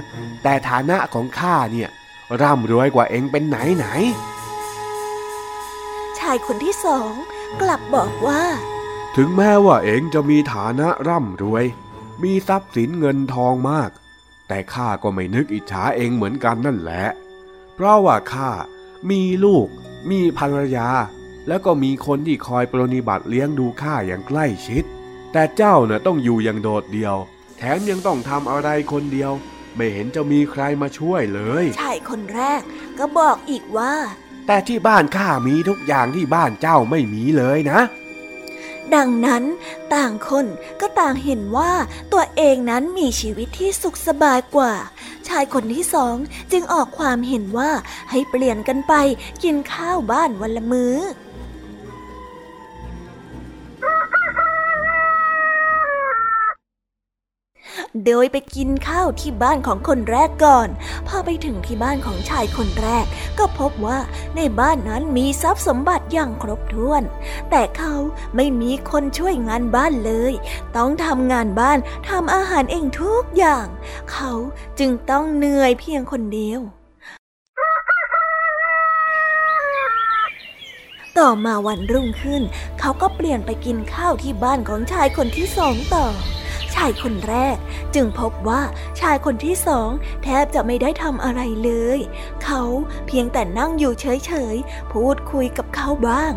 [0.43, 1.89] แต่ฐานะของข้าเนี่ย
[2.41, 3.87] ร่ำรวยกว่าเองเป็นไหนไหน
[6.17, 7.13] ชายคนที่สอง
[7.61, 8.41] กลับบอกว่า
[9.15, 11.65] ถึงแม้ว่าเองจะมีฐานะร่ำรวย
[12.23, 13.89] มีทรัพย์สินเงินทองมาก
[14.47, 17.05] แต่ข้าก็ไม่นึกอิจฉาเองเหมือนกันนั่นแหละ
[17.75, 18.51] เพราะว่าข้า
[19.09, 19.67] มีลูก
[20.09, 20.89] มีภรรยา
[21.47, 24.83] แล้วก็มีคนที่คอยปรนิบัติเลี้ยงดูข้าอย่างใกล้ชิด
[25.31, 27.15] แต่เจ้าน่ะต้องอยู่อย่างโดดเดี่ยว
[27.57, 29.31] แถมยังต้องทำอะไรคนเดียว
[29.75, 32.61] ไม่เห็นจะมีใครมาช่วยเลยชายคนแรก
[32.99, 33.93] ก็บอกอีกว่า
[34.47, 37.79] แต่ที่บ้านข้ามีทุกอย่างที่บ้านเจ้าไม่มีเลยนะ
[38.95, 39.43] ดังนั้น
[39.93, 40.45] ต่างคน
[40.81, 41.71] ก็ต่างเห็นว่า
[42.13, 44.73] ตัวเองนั้นมีชีวิตที่สุขสบายกว่า
[45.27, 46.15] ชายคนที่สอง
[46.51, 47.71] จึงออกความเห็นว่า
[48.11, 48.93] ให้เปลี่ยนกันไป
[49.43, 50.95] กินข้าวบ้านวันละมือ้อ
[58.05, 60.69] โดยไปกินข้าวที่บ้านของคนแรกก่อน
[61.07, 63.05] พอไปถึงที่บ้านของชายคนแรก
[63.39, 63.99] ก็พบว่า
[64.35, 67.03] ในบ้านนั้นมีทรัพย์สมบัติอย่างครบถ้วน
[67.49, 67.95] แต่เขา
[68.35, 70.33] ไม่มีคนช่วยงานบ้านเลย
[70.75, 71.77] ต้องทำงานบ้าน
[72.09, 73.67] ทำอาหารเองทุกอย่าง
[74.11, 74.31] เขา
[74.79, 76.61] จึงต้องเหนื่อยเพียงคนเดียว
[81.19, 82.41] ต่อมาวันรุ่งขึ้น
[82.79, 86.05] เขาก็เปลี่ยนไปกินข้าวที่บ้านของชายคนที่สองต่อ
[86.75, 87.57] ชายคนแรก
[87.95, 88.61] จึงพบว่า
[88.99, 89.89] ชายคนที่สอง
[90.23, 91.99] แทบจะไม่ได้ทำอะไรเลย
[92.43, 92.63] เขา
[93.07, 96.33] เพียงแต่นั่งอยู่เฉยๆ พูดคุยกับเขาบ้าง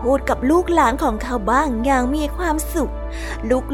[0.00, 2.92] พูดกับลูกหลานของเขาบ้างอย่างมีความสุข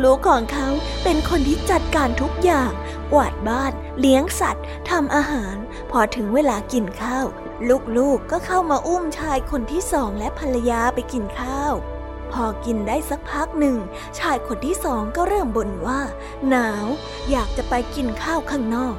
[0.04, 0.68] ลูกๆของเขา
[1.02, 2.70] เป็นคนที่จัดการทุกอย่าง
[3.12, 5.56] กวาดบ้าน เลี้ยงสัตว์ทำอาหาร
[5.90, 7.26] พอถึงเวลากินข้าว
[7.98, 11.74] ลูกๆก็เข้ามาอุ้มชายคนที่สองและภรรยาไปกินข้าว
[12.32, 13.76] พอกินได้สักพักหนึ่ง
[14.18, 16.00] ชายคนที่สองก็เริ่มบ่นว่า
[16.48, 16.86] หนาว
[17.30, 18.96] อยากจะไปกินข้าวข้างนอก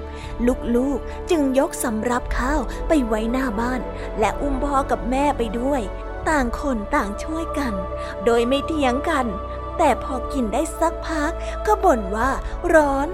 [0.75, 3.81] ลูกๆจึงยกสำรับข้าวไปไว้หน้าบ้าน
[4.19, 5.81] และอุ้มพ่อกับแม่ไปด้วย
[6.29, 7.73] ต่างคนต่างช่วยกัน
[8.25, 9.25] โดยไม่เถียงกัน
[9.77, 11.31] แต่พอกินได้สักพัก
[11.65, 12.29] ก็บ่นว่า
[12.73, 13.07] ร้อน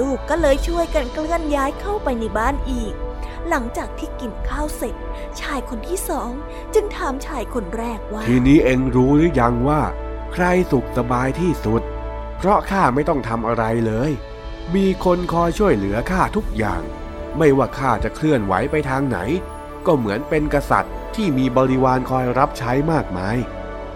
[0.00, 2.94] ลูกๆก็เลยช่วยกันเคลื่อนย้ายเข้าไปในบ้านอีก
[3.50, 4.94] หลังจากที่กินข้าวเสร็จ
[5.40, 6.30] ชายคนที่สอง
[6.74, 9.80] จึงถามชายคนแรกว่า ทีนี้เองรู้หรือยังว่า
[10.32, 11.82] ใครสุขสบายที่สุด
[12.38, 14.10] เพราะข้าไม่ต้องทำอะไรเลย
[14.74, 16.82] มีคนคอยช่วยเหลือข้าทุกอย่าง
[17.38, 19.18] ไม่ว่าข้าจะเคลื่อนไหวไปทางไหน
[19.86, 23.36] ก็เหมือนเป็นกษัตริย์ที่มีบริวารคอยรับใช้มากมาย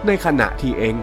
[0.07, 0.97] ในขณะที่เอง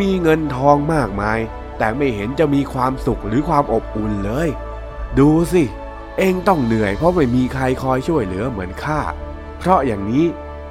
[0.00, 1.38] มีเงินทองมากมาย
[1.78, 4.48] แต่ไม่เห็นจะมีความสุขหรือความอบอุ่นเลย
[5.18, 5.62] ดูสิ
[6.18, 9.00] เองต้องเหนื่อยเพราะไม่มีใครคอยช่วยเหลือเหมือนข้า
[9.58, 10.24] เพราะอย่างนี้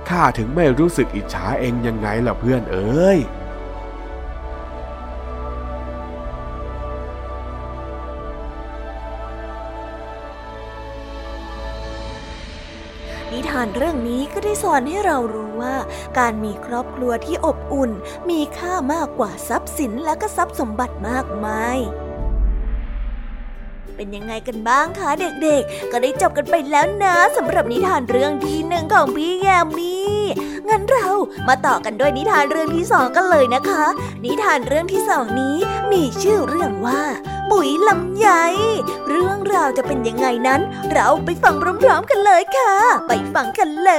[0.10, 3.20] ข้าถึงไม่รู้สึกอิจฉาเองยังไงล่ะเพื่อนเอ้ย
[13.32, 15.76] นิทานเรื่องนี้ก็ได้สอนให้เรารู้ว่า
[16.20, 17.92] การมีครอบครัวที่อบอุ่น
[18.30, 21.80] มีค่ามากกว่าทรัพย์สินและก็ทรัพย์สมบัติมากมาย
[24.04, 25.10] เป็นยังไงกันบ้างคะ
[25.44, 30.18] เด็กๆ ก็ได้จบกันไปแล้วนะสำหรับนิทานเรื่องที่หนึ่งของพี่แยมมี่
[30.70, 31.08] งั้นเรา
[31.48, 33.86] มาต่อกันด้วยนิทานเรื่องที่สองกันเลยนะคะ
[34.26, 35.58] นิทานเรื่องที่สองนี้
[35.92, 37.02] มีชื่อเรื่องว่า
[37.52, 38.28] ปุ๋ยลำไย
[39.10, 40.62] เรื่องราวจะเป็นยังไงนั้น
[40.92, 42.74] เราไปฟังพร้อมๆกันเลยค่ะ
[43.08, 43.92] ไปฟังกันเล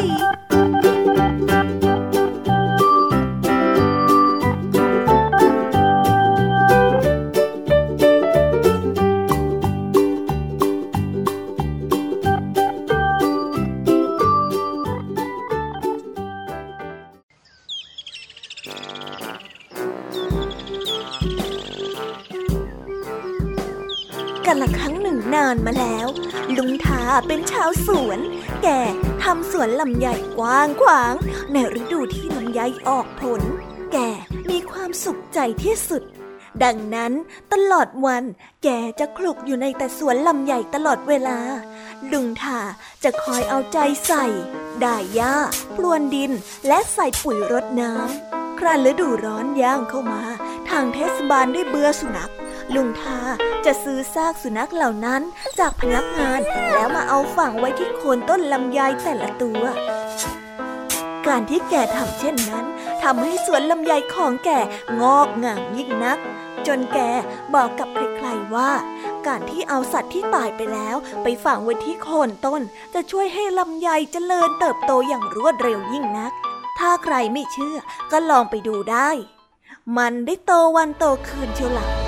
[0.00, 26.06] ยานมาแล้ว
[26.56, 28.18] ลุงทาเป็นชาวสวน
[28.62, 28.68] แก
[29.22, 31.14] ทำสวนลำไยกว้างขวาง
[31.52, 33.42] ในฤดูที่ลำไยออกผล
[33.92, 33.98] แก
[34.50, 36.02] มีความสุขใจที่สุด
[36.64, 37.12] ดังนั้น
[37.52, 38.24] ตลอดวัน
[38.62, 38.68] แก
[39.00, 41.38] จะคลุกอยู่ในแต่สวนลำไยตลอดเวลา
[42.12, 42.60] ลุงทา
[43.04, 44.26] จะคอยเอาใจใส่
[44.84, 45.34] ด่าหญ้า
[45.76, 46.32] พรวนดิน
[46.66, 50.22] และใส่ปุ๋ยรดน้ำคราฤดูร้อนย่างเข้ามา
[50.68, 52.32] ทางเทศบาลได้เบื่อสุนัข
[52.74, 53.18] ลุงทา
[53.64, 55.22] จะซื้อซากสุนัขเหล่านั้น
[55.58, 56.40] จากพนักงาน
[56.72, 59.62] แล้วมาเอาฝังไว้ที่โคนต้นลำไยแต่ละตัว
[61.26, 62.64] การที่แกทำเช่นนั้น
[63.02, 64.50] ทำให้สวนลำไยของแก
[65.00, 66.18] งอกงามยิ่งนัก
[66.66, 66.98] จนแก
[67.54, 68.70] บอกกับใครๆว่า
[69.26, 72.60] การที่เอาสัตว์ที่ตายไปแล้วไปฝังไว้ที่โคนต้น
[72.94, 76.32] จะช่วยให้ลำไยเจริญเติบโตอย่างรวดเร็วยิ่งนัก
[76.78, 77.76] ถ้าใครไม่เชื่อ
[78.12, 79.08] ก็ลองไปดูได้
[79.96, 82.01] มันได้โตวันโตคืนเชียวล่ะ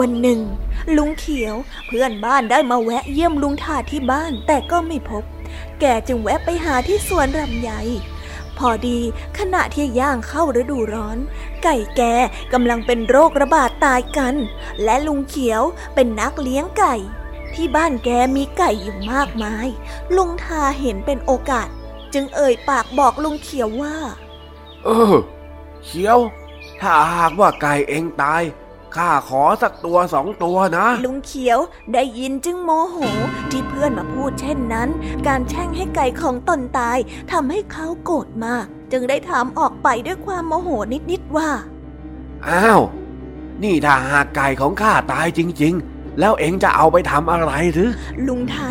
[0.00, 0.40] วันหนึ่ง
[0.96, 1.54] ลุงเขียว
[1.86, 5.24] เพื่อนบ้านได้มาแวะเยี่ยมลุงทาที่บ้านแต่ก็ไม่พบ
[5.80, 7.70] แกจึงแวะไปหาที่สวนลำไย
[8.58, 8.98] พอดี
[9.38, 11.18] ขณะที่ย่างเข้าฤดูร้อน
[11.62, 12.02] ไก่แก
[12.52, 14.34] กำลังเป็นโรคระบาดตายกัน
[14.84, 15.62] และลุงเขียว
[15.94, 16.94] เป็นนักเลี้ยงไก่
[17.54, 19.68] ที่บ้านแกมีไก่อยู่มากมาย
[20.16, 21.68] ลุงทาเห็นเป็นโอกาส
[22.14, 23.96] จึงเอ่ยปากบอกลุงเขียวว่า
[24.84, 25.14] เออ
[25.84, 26.18] เขียว
[26.80, 28.42] ถ้าหากว่าไก่เองตาย
[28.96, 31.58] ข้าขอสักตัวสองตัวนะ ลุงเขียว
[31.92, 32.96] ได้ยินจึงโมโห
[33.50, 34.88] ที่เพื่อนมาพูดเช่นนั้น
[35.26, 36.98] การแช่งให้ไก่ของตนตาย
[37.32, 40.68] ทำให้เขาโกรธมาก จึงได้ถามออกไปด้วยความโมโห
[41.10, 41.50] นิดๆว่า
[42.48, 42.80] อ้าว
[43.62, 47.90] นี่ถ้าหากไก่ของข้าตายจริง ๆแล้วเองจะเอาไปทำอะไรหรือ
[48.26, 48.70] ลุงทา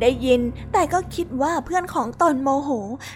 [0.00, 0.40] ได้ยิน
[0.72, 2.70] แต่ก็คิดว่าเพื่อนของตนโมโห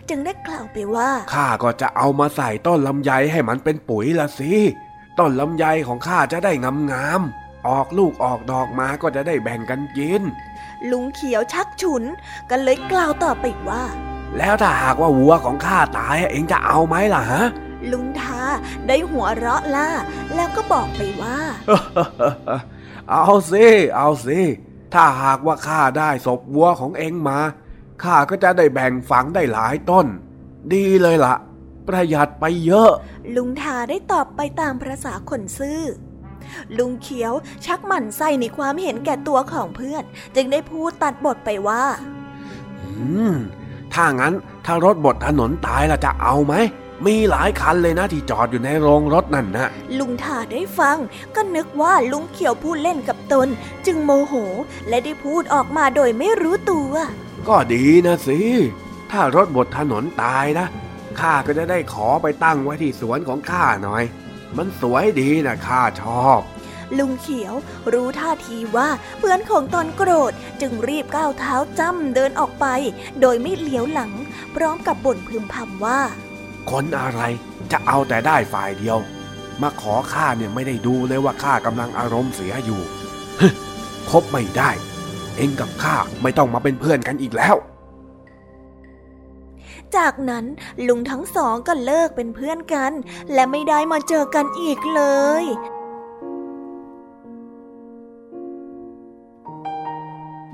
[0.08, 4.52] จึงได้กล่าวไปว่า ข้าก็จะเอามาใส่ต้นลำไยให้มันเป็นปุ๋ยละสิ
[5.18, 6.52] ต้นลำไยของข้าจะได้
[6.92, 10.22] งามๆออกลูกออกดอกมาก็จะได้แบ่งกันกิน
[10.90, 12.02] ลุงเขียวชักฉุน
[12.50, 13.84] ก็เลยกล่าวต่อไปว่า
[14.38, 17.44] แล้วถ้าหากว่าวัวของข้าตายเองจะเอาไหมล่ะฮะ
[17.92, 18.40] ลุงทา
[18.86, 19.88] ได้หัวเราะล่า
[20.34, 21.38] แล้วก็บอกไปว่า
[23.10, 24.40] เอาสิเอาสิ
[24.94, 27.38] ถ้าหากว่าข้าได้ศพวัวของเองมา
[28.02, 30.06] ข้าก็จะได้แบ่งฝังได้หลายต้น
[30.74, 31.34] ดีเลยละ่ะ
[31.88, 32.90] ประหยัดไปเยอะ
[33.36, 35.82] ลุงทาได้ตอบไปตามภาษาคนซื่อ
[36.78, 37.32] ลุงเขียว
[37.64, 41.84] ชักหมั่นไส้ในความเห็นแก่ตัวของเพื่อน จึงได้พูดตัดบทไปว่า
[42.84, 42.90] อื
[43.32, 43.34] ม
[43.94, 44.34] ถ้างั้น
[44.66, 46.54] ถ้ารถบดถนนตายล่ะจะเอาไหม
[47.06, 50.96] มีหลายคันเลยนะที่จอดอยู่ในโรงรถนั่นนะลุงทาได้ฟัง
[51.34, 53.48] ก็นึกว่าลุงเขียวพูดเล่นกับตน
[53.86, 54.34] จึงโมโห
[54.88, 56.92] และได้พูดออกมาโดยไม่รู้ตัว
[57.48, 58.38] ก็ดีนะสิ
[59.10, 60.66] ถ้ารถบดถนนตายนะ
[61.20, 64.04] ข้าก็จะได้ขอไปตั้งไว้ที่สวนของข้าหน่อย
[64.56, 66.40] มันสวยดีนะข้าชอบ
[66.98, 67.54] ลุงเขียว
[67.92, 72.66] รู้ท่าทีว่าเพื่อนของตนโกรธจึงรีบก้าวเท้าจ้ำเดินออกไป
[73.20, 74.12] โดยไม่เหลียวหลัง
[74.54, 76.00] พร้อมกับบ่นพึมพำว่า
[76.70, 77.20] คนอะไร
[77.72, 78.98] จะเอาแต่ได้ฝ่ายเดียว
[79.62, 82.80] มาขอข้าเนี่ยไม่ได้ดูเลยว่าข้ากำลังอารมณ์เสียอยู่
[83.40, 83.48] ฮึ
[84.10, 84.70] คบไม่ได้
[85.36, 87.56] เองกับข้าไม่ต้องมาเป็นเพื่อนกันอีกแล้ว
[89.96, 90.44] จากนั้น
[90.86, 92.92] ลุงทั้งสองก็เลิกเป็นเพื่อนกัน
[93.34, 95.02] และไม่ได้มาเจอกันอีกเล
[95.42, 95.44] ย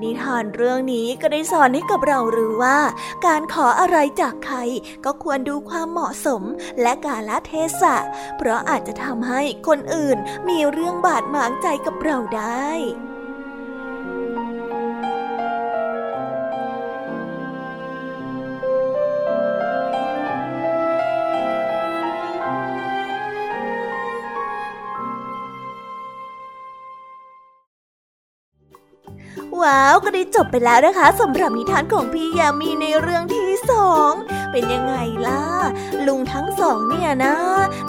[0.02, 2.78] นิทานเรื่องนี้ก็ได้สอนให้กับเรารู้ว่า
[3.26, 4.56] การขออะไรจากใคร
[5.04, 6.42] ก็ควรดูความเหมาะสม
[6.80, 7.96] และกาลเทศะ
[8.36, 10.18] เพราะอาจจะทำให้คนอื่น
[10.48, 12.70] มีเรื่องบาดหมางใจกับเราได้
[29.64, 34.12] ว้าวก็ได้จบไปแล้วนะคะสำหรับนิทานของพี่ยามีในเรื่องที่สอง
[34.52, 34.94] เป็นยังไง
[35.26, 35.44] ล่ะ
[36.06, 37.34] ลุงทั้งสองเนี่ยนะ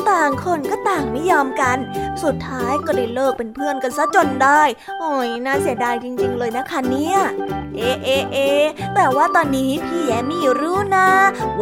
[0.09, 1.77] ต่างคนก็ต่างไม่ยอมกัน
[2.23, 4.61] สุดท้ายก็ได้เลิกเป็นเพื่อนกันซะจนได้
[4.99, 7.17] โอ้ยน่าเสียดายจริง ๆ เลยนะคะเนี่ย
[7.77, 8.37] เอเอเอ
[8.95, 11.09] แต่ว่าตอนนี้พี่แยมีรู้นะ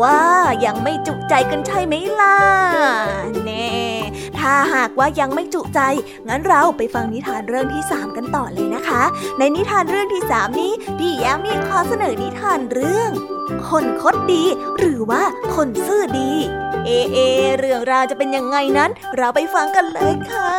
[0.02, 0.20] ว่า
[0.66, 2.38] ยังไม่จุใจกันใช่ไหมล่ะ
[3.46, 3.83] แน่
[4.44, 5.80] ถ้าหากว่ายังไม่จุใจ
[6.28, 9.04] งั้นเราไปฟังนิทานเรื่องที่ 3 กันต่อเลยนะคะ
[9.40, 13.10] ในนิทานเรื่องที่ 3 นี้พี่แย้มมีขอเสนอนิทานเรื่อง
[13.70, 14.44] คนคดดี
[14.80, 15.24] หรือว่า
[15.56, 16.32] คนซื่อดี
[16.86, 17.18] เอเอ
[17.60, 20.54] เรื่องราวจะเป็นยังไงนั้น เราไปฟังกันเลยค่ะ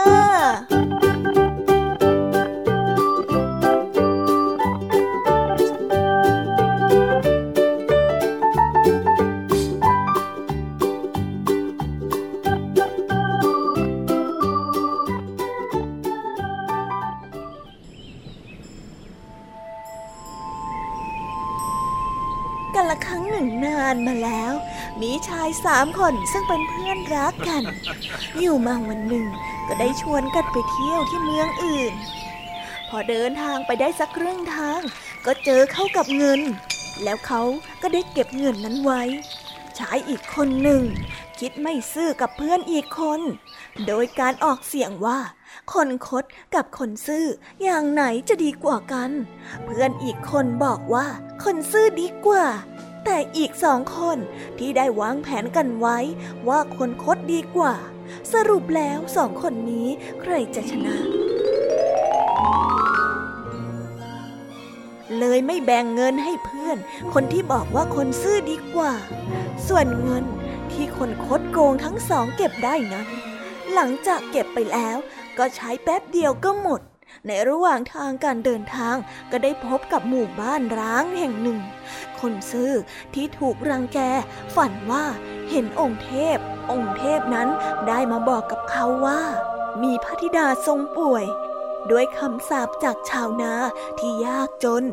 [25.65, 27.63] สามคนซึ่งเป็นเพื่อนรักกัน
[28.41, 29.27] อยู่มาวันหนึ่ง
[29.69, 31.93] ก็ได้ชวนกันไปเที่ยวที่เมืองอื่น
[32.89, 34.81] พอเดินทางไปได้สักครึ่งทาง
[35.27, 36.41] ก็เจอเข้ากับเงิน
[37.03, 37.43] แล้วเขา
[37.83, 39.03] ก็ได้เก็บเงินนั้นไว้
[39.79, 40.83] ชายอีกคนหนึ่ง
[41.39, 43.21] คิดไม่ซื่อกับเพื่อนอีกคน
[43.87, 45.19] โดยการออกเสียงว่า
[45.73, 46.25] คนคด
[46.55, 47.27] กับคนซื่อ
[47.63, 49.11] อย่างไหนจะดีกว่ากัน
[49.65, 51.07] เพื่อนอีกคนบอกว่า
[51.45, 52.45] คนซื่อดีกว่า
[53.05, 54.19] แต่อีกสองคน
[54.59, 55.99] ที่ได้วางแผนกันไว้
[56.49, 57.75] ว่าคนคดดีกว่า
[58.33, 59.89] สรุปแล้วสองคนนี้
[60.21, 60.97] ใครจะชนะ
[65.19, 66.79] เลยไม่แบ่งเงินให้เพื่อน
[67.15, 68.93] คนที่บอกว่าคนซื่อดีกว่า
[69.69, 70.25] ส่วนเงิน
[70.73, 73.07] ที่คนคดโกงทั้งสองเก็บได้นั้น
[73.75, 74.97] หลังจากเก็บไปแล้ว
[75.39, 76.81] ก็ใช้แป๊บเดียวก็หมด
[77.27, 78.97] ในระหว่างทางการเดินทาง
[79.31, 81.61] ก็ได้พบกับหมู่บ้านร้างแห่งหนึ่ง
[82.21, 82.73] คนซื่อ
[83.15, 83.99] ที่ถูกรังแก
[84.55, 85.05] ฝันว่า
[85.51, 86.39] เห็นองค์เทพ
[86.73, 87.49] องค์เทพนั้น
[87.89, 89.23] ได้มาบอกกับเขาว่า
[89.83, 91.25] มีพระธิดาทรงป่วย
[91.91, 93.53] ด้วยคำสาปจากชาวนา
[93.99, 94.85] ที่ยากจน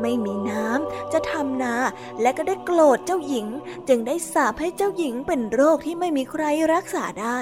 [0.00, 1.74] ไม่มีน้ำจะทำนา
[2.20, 3.46] และก็ได้โกรธเจ้าหญิง
[3.88, 7.38] จึงได้สาปให้เจ้าหญิงเป็นโรคที่ไม่มีใครรักษาได้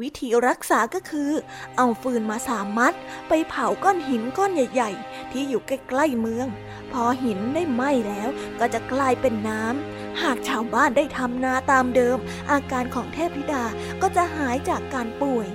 [0.00, 1.30] วิธีรักษาก็คือ
[1.76, 2.94] เอาฟืนมาสามมัด
[3.28, 6.46] ไปเผาก้อนหินก้อนใหญ่ ๆ ที่อยู่ใกล้ๆเมือง
[6.92, 8.28] พอหินได้ไหม้แล้ว
[8.60, 12.18] ก็จะกลายเป็นน้ำ หากชาวบ้านได้ทำนาตามเดิม
[12.50, 13.64] อาการของเทพธิดา
[14.02, 15.48] ก็จะหายจากการป่วย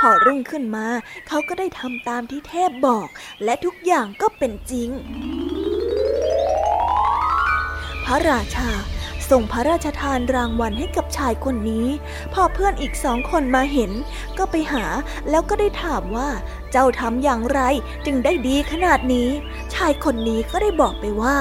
[0.00, 0.86] พอรุ่งขึ้นมา
[1.28, 3.08] เขาก็ได้ทำตามที่เทพบอก
[3.44, 4.90] และทุกอย่างก็เป็นจริง
[8.04, 8.70] พระราชา
[9.30, 11.86] ส่งพระราชทานรางวัลให้กับชายคนนี้
[12.32, 13.92] พอเพื่อนอีกสองคนมาเห็น
[14.38, 14.84] ก็ไปหา
[15.30, 16.28] แล้วก็ได้ถามว่า
[16.70, 17.60] เจ้าทำอย่างไร
[18.06, 19.28] จึงได้ดีขนาดนี้
[19.74, 21.36] ชายคนนี้ก็ได้บอกไปว่า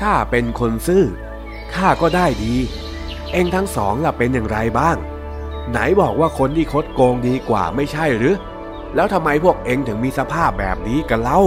[0.00, 1.04] ข้าเป็นคนซื่อ
[1.74, 2.54] ข้าก็ได้ดี
[3.32, 4.96] เองทั้งสองล่ะเป็นอย่างไรบ้าง
[5.70, 8.34] ไหนบอกว่าคนที่คดโกงดีกว่าไม่ใช่หรือ
[8.94, 11.40] แล้วทำไมพวกเองถึงมีสภาพแบบนี้กันเล่า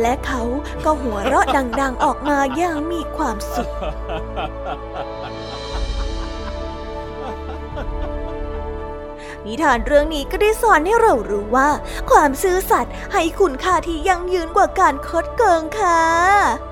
[0.00, 0.42] และเขา
[0.84, 1.46] ก็หัวเราะ
[1.80, 3.70] ดังๆออกมาอย่างมีความสุข
[9.46, 11.70] นิทานเรื่องนี้ก็ได้สอนให้เรารู้ว่า
[12.10, 16.67] ความซื่อสัตย์ให้คุณค่าที่ยั่งยืนกว่าการคดเกิงค่ะ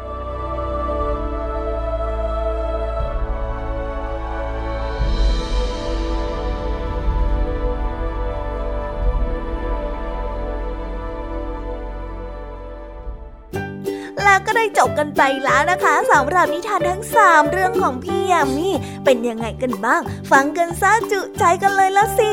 [14.98, 18.68] กันไปแล้วนะคะสำหรับนิทานทั้ง 3 เรื่องของพี่ยามี
[19.04, 22.32] เป็นยังไงกันบ้าง ฟังกันซะจุใจกันเลยละสิ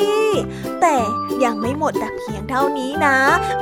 [0.81, 0.95] แต่
[1.43, 3.17] ยังไม่หมดแต่เพียงเท่านี้นะ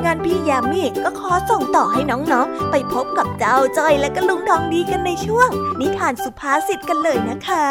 [0.06, 5.50] งานพี่ยามีก็ขอส่งต่อให้น้องๆ ไปพบกับเจ้าจ้อยและก็ลุงทองดีกันในช่วง
[5.80, 7.68] นิทานสุภาษิตกันเลยนะคะ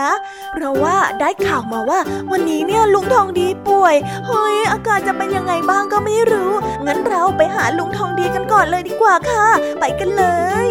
[0.52, 2.00] เพราะว่าได้ข่าวมาว่า
[2.30, 3.94] วันนี้เนี่ยลุงทองดีป่วย
[4.26, 6.52] เฮ้ยอาการจะเป็นยังไงบ้างก็ไม่รู้
[6.86, 9.46] งั้นเราไปหาลุงทองดีกันก่อนเลยดีกว่าค่ะ
[9.80, 10.24] ไปกันเล
[10.68, 10.70] ย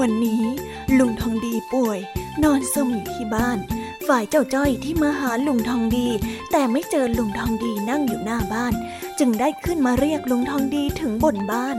[0.00, 0.42] วันนี้
[0.98, 1.98] ลุงทองดีป่วย
[2.42, 3.58] นอนซึมอยู่ที่บ้าน
[4.06, 6.06] ฝ่ายเจ้าจ้อยที่มาหาลุงทองดี
[6.50, 8.74] แต่ไม่เจอลุงทองดีนั่งอยู่หน้าบ้าน
[9.18, 11.76] จึงได้ ขึ้นมาเรียกลุงทองดีถึงบนบ้าน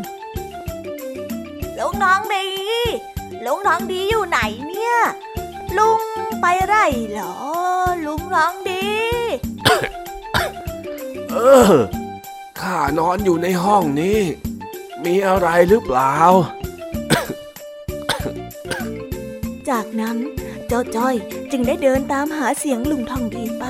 [1.80, 2.48] ลุงทองดี
[3.46, 4.96] ลุงทองดีอยู่ไหนเนี่ย
[5.78, 6.02] ลุง
[6.42, 6.76] ไปไร
[7.12, 7.36] เหรอ
[8.06, 8.86] ลุงทองดี
[11.32, 11.36] เอ
[11.72, 11.74] อ
[12.60, 14.20] ข้านอนอยู่ในห้องนี้
[15.04, 16.16] มีอะไรหรือเปล่า
[19.70, 20.18] จากนั้น
[20.68, 21.16] เจ้าจ้อย
[21.52, 23.66] จึงได้เดินตามหาเสียงลุงทองดีไป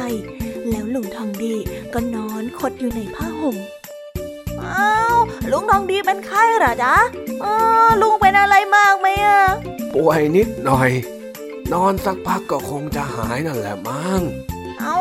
[0.70, 1.56] แล้วลุงทองดี
[1.94, 3.71] ก็นอนคดอยู่ในผ้าห่มอ้าว
[5.52, 6.96] ลุงทองดีเป็นไข้เหรอจ๊ะ
[7.44, 7.56] อ้า
[7.88, 9.42] วลุงเป็นอะไรมากไหมอะ
[9.96, 10.92] ป่วยนิดหน่อย
[11.74, 14.22] นอนสักพักก็คงจะหายนั่นแหละมั้ง
[14.80, 14.98] เอา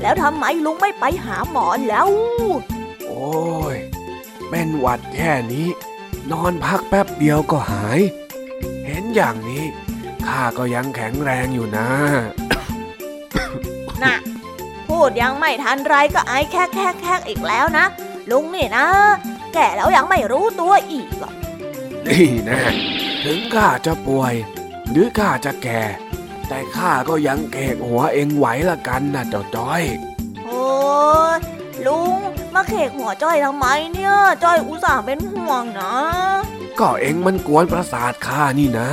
[0.00, 2.08] แล้วทำไมลุงไม่ไปหาหมอแล้ว
[3.06, 3.28] โอ้
[3.74, 3.76] ย
[4.50, 5.68] เป็นหวัดแค่นี้
[6.32, 8.00] นอนพักแป๊บเดียวก็หาย
[8.86, 9.64] เห็นอย่างนี้
[10.26, 11.88] ข้าก็ยังแข็งแรงอยู่นะ
[14.02, 14.16] น่ะ
[14.88, 17.84] พูดยังไม่ทันไรก็ไอแค่แค่แค่อีกแล้วนะ
[18.30, 18.86] ลุงนี่นะ
[19.54, 21.32] แก่แล้วยังไม่รู้ตัวอีกอะ
[22.06, 22.62] นี่แนะ
[23.24, 24.34] ถึงข้าจะป่วย
[24.90, 25.82] หรือข้าจะแก่
[26.48, 29.82] แต่ข้าก็ยังเกกหัวเองไหวละกันนะเจ้าจ้อย
[30.44, 30.64] โอ้
[31.36, 31.38] ย
[31.86, 32.18] ลุง
[32.54, 35.94] มาเขกหัวจ้อยทำไมเนี่ย จ้อยอุตส่าห์เป็นห่วงนะ
[36.80, 38.88] ก็เองมันกวนประสาทข้านี่นะ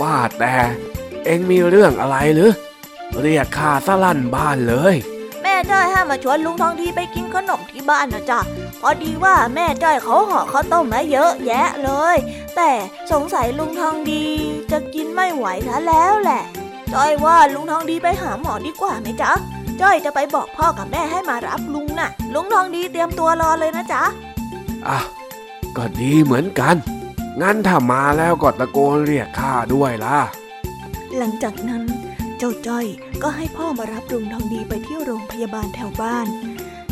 [0.00, 0.54] ว่าแต่
[1.24, 2.52] เองมีเรื่องอะไรหรือ
[3.20, 4.94] เรียกข้าสลั่นบ้านเลย
[5.42, 8.40] แม่จ้อยให้มาชวนลุงทองดีไปกินขนมที่บ้านนะจ๊ะ
[8.80, 12.16] พอดีว่าแม่จ้อยเขาห่อข้าวต้มมาเยอะแยะเลย
[12.56, 12.70] แต่
[13.12, 14.24] สงสัยลุงทองดี
[14.70, 16.42] จะกินไม่ไหวซะแล้วแหละ
[16.94, 19.32] จ้อยว่าลุงทองดีไปหาหมอดีกว่าไหมจ๊ะ
[19.80, 24.02] จ้อยจะไปบอกพ่อกับแม่ให้มารับลุงน่ะ ลุงทองดีเตรียมตัวรอเลยนะจ๊ะ
[24.88, 24.98] อะ
[25.76, 26.76] ก็ดีเหมือนกัน
[27.40, 30.18] งั้นถ้ามาแล้วก็ตะโกนเรียกข้าด้วยล่ะ
[31.16, 31.82] หลังจากนั้น
[32.38, 32.86] เจ้าจ้อย
[33.22, 36.26] ก็ให้พ่อมารับลุงทองดีไปที่โรงพยาบาลแถวบ้าน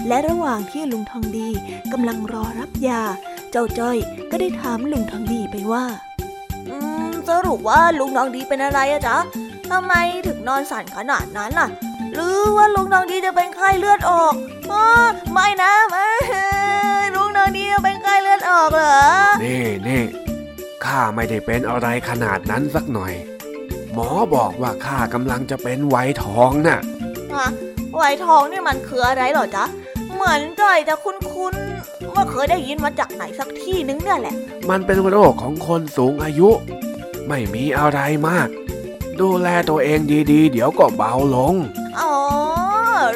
[0.09, 1.49] และระหว่างที่ลุงทองดี
[1.93, 3.03] กำลังรอรับยา
[3.51, 3.97] เจ้าจ้อย
[4.31, 5.85] ก็ได้ถามลุงทองดีไปว่า
[6.69, 6.77] อื
[7.09, 9.17] ม สรุปว่าลุงทองดีเป็นอะไรอะจ๊ะ
[9.71, 9.95] ทำไม
[10.27, 11.69] ถึงนอนสั่นขนาดนั้นล่ะ
[12.13, 14.35] หรือว่าลุงทองดีจะเป็นไข้เลือดออก
[14.73, 16.09] ออไม่นะไม่
[17.17, 18.99] ลุงทองดีจะเป็นไข้เลือดออกเหรอ
[19.45, 20.03] นี่นี่
[20.85, 23.13] ข้าไม่ได้เป็นอะไรขนาดนั้นสักหน่อย
[23.93, 26.81] หมอบอกว่าข้ากำลังจะเป็นไวท้องน่ะ
[27.35, 27.49] ฮะ
[27.97, 29.84] ไวทองนี่มันคืออะไรเหรอจ๊ะเห
[30.25, 34.35] มือนจ้อยจะคุ้นๆว่าเคยได้ยินมาจากไหนสักที่นึงเนี่ยแหละ
[34.71, 36.51] มันเป็นโรคของคนสูงอายุ
[37.29, 38.49] ไม่มีอะไรมาก
[39.21, 40.01] ดูแลตัวเอง
[40.33, 41.55] ดีๆ เดี๋ยวก็เบาลง
[42.01, 42.15] อ๋อ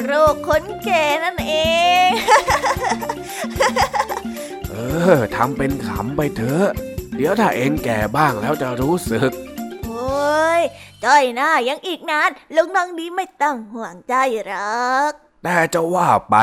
[0.03, 1.53] โรคคนแก่นั่นเอ
[2.07, 2.09] ง
[4.69, 4.75] เอ
[5.15, 6.67] อทำเป็นขำไปเถอะ
[7.15, 9.31] เดี๋ยวถ้าเองแก่บ้างแล้วจะรู้สึก
[9.85, 10.61] โอ้ย
[11.03, 14.13] จ้อยหน้ายังอีกนานลุงน้องดีไม่ต้องห่วงใจ
[14.45, 14.53] หร
[14.83, 15.11] อก
[15.43, 16.35] แต่จะว่าไป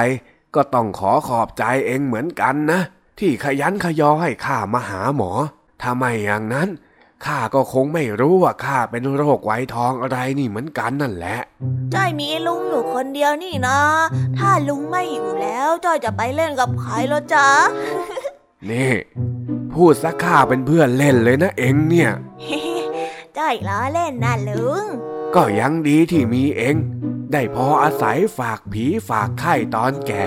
[0.56, 2.80] ก็ต้องขอขอบใจเองเหมือนกันนะ
[3.18, 5.30] ที่ขยันขยอให้ข้ามาหาหมอ
[5.80, 6.68] ถ้าไม่อย่างนั้น
[7.24, 11.38] ข้าก็คงไม่รู้ว่าข้าเป็นโรคไวทองอะไรนี่เหมือนกันนั่นแหละ
[11.94, 13.78] จ้อยมีลุงอยู่คนเดียวนี่นะ
[14.38, 17.48] ถ้าลุงไม่อยู่แล้วจ้อยจะไปเล่นกับใครแล้วจ๊ะ
[18.70, 18.92] นี่
[19.72, 22.10] พูดสักข้าเป็นเพื่อนเล่นเลยนะเองเนี่ย
[23.38, 24.84] จ้อยล้อเล่นนะลุง
[25.36, 26.76] ก็ยังดีที่มีเอง
[27.32, 30.26] ได้พออาศัยฝากผีฝากไข่ตอนแก่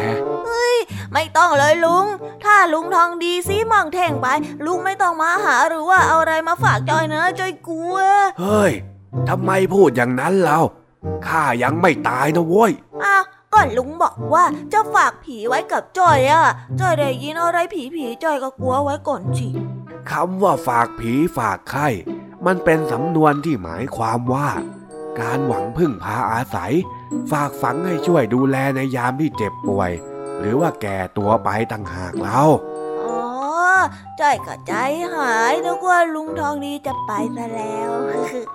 [1.14, 2.06] ไม่ต้องเลยลุง
[2.44, 4.28] ถ้าลุงทองดีซีมองเท่งไป
[4.66, 7.96] ลุงไม่ต้องมาหาหรือว่าเอาอะไรมาฝากจอยนะจอยกลัว
[8.40, 8.72] เฮ้ย
[9.30, 10.60] ทำไมพูดอย่างนั้นเรา
[11.28, 12.72] ข้ายังไม่ตายนะโว้ย
[13.04, 14.44] อ้าวก็ลุงบอกว่า
[14.74, 16.44] จะฝากผีไว้กับจอยอะ
[16.80, 19.48] จอยได้ยินอะไรผีผีๆจอยก็กลัวไว้ก่อนสิ
[20.12, 21.88] คำว่าฝากผีฝากไข้
[22.46, 24.50] มันเป็นสำนวนที่หมายความว่า
[25.20, 26.74] การหวังพึ่งพาอาศัย
[27.32, 29.92] ฝากฝังให้ช่วยดูแลในยามที่เจ็บป่วย
[30.40, 32.42] หรือว่าแก่ตัวไปต่างหากเรา
[33.02, 33.20] อ๋อ
[34.20, 34.74] จอยก็ใจ
[35.16, 37.90] หายนึกว่าลุงทองดีจะไปซะแล้ว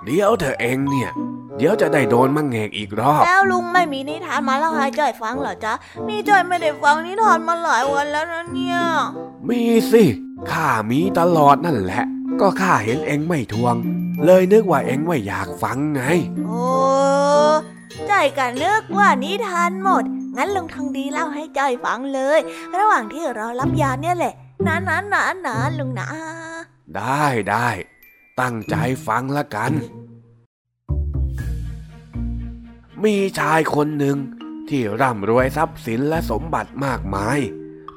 [0.05, 1.11] เดี๋ยวเธอเองเนี่ย
[1.57, 5.73] เดี๋ยวจะได้โดนมังเงกอีกรอบ แล้วลุงไม่มีนิทานมาเล่าให้จอยฟังเหรอจ๊ะ
[6.07, 8.77] นี่จอยไม่ได้ฟังนิทานมาหลายวันแล้วนะเนี่ย
[9.49, 10.03] มีสิ
[10.51, 12.03] ข้ามีตลอดนั่นแหละ
[12.39, 13.75] ก็ข้าเห็นเองไม่ทวง
[14.23, 16.03] เลยนึกว่าเอ็งว่าอยากฟังไง
[16.47, 16.63] โอ้
[18.07, 20.03] ใจกันนึกว่านิทานหมด
[20.37, 22.39] งั้นลุงทองดีเล่าให้จอยฟังเลย
[22.77, 24.33] ระหว่างที่รอรับยาเนี่ยแหละ
[24.65, 26.07] นะนะนะนะลุงนะ
[26.95, 27.69] ได้ได้
[28.39, 28.75] ตั้งใจ
[29.07, 29.71] ฟังละกัน
[33.03, 34.17] มีชายคนหนึ่ง
[34.69, 37.39] ที่ร่ำรวยทรัพย์สินและสมบัติมากมาย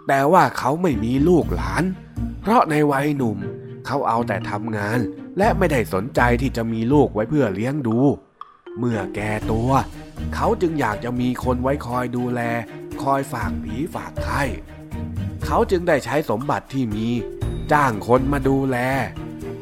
[0.08, 1.84] แต่ว่าเขาไม่มีลูกหลาน
[2.40, 3.38] เพราะในวัยหนุ่ม
[3.86, 4.98] เขาเอาแต่ทำงาน
[5.38, 7.98] และไม่ได้สนใจที่จะมีลูกไว้เพื่อเลี้ยงดู
[8.78, 9.70] เมื่อแก่ตัว
[10.34, 12.40] เขาจึงอยากจะมีคนไว้คอยดูแล
[13.02, 14.42] คอยฝากผีฝากไข้
[15.44, 17.06] เขาจึงได้ใช้สมบัติที่มี
[17.72, 18.76] จ้างคนมาดูแล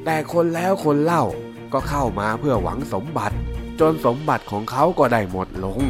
[0.05, 1.25] แต่คนแล้วคนเล่า
[1.73, 3.37] ก็เข้ามาเพื่อหวังสมบัติ
[3.81, 5.81] จนสมบัติของเขาก็ได้หมดลง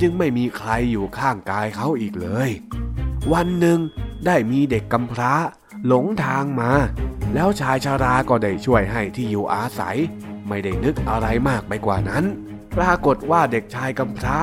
[0.00, 2.50] จึงไม่มีใครอยู่ข้างกายเขาอีกเลย
[3.32, 3.78] วันหนึ่ง
[4.26, 5.32] ได้มีเด็กกำพร้า
[5.86, 6.70] หลงทางมา
[7.34, 9.96] แล้วชายชาราก็ได้ช่วยให้ที่อยู่อาศัย
[10.48, 12.24] ไม่ได้นึกอะไรมากไปกว่านั้น
[12.76, 14.38] ปรากฏว่าเด็กชายกำพร้า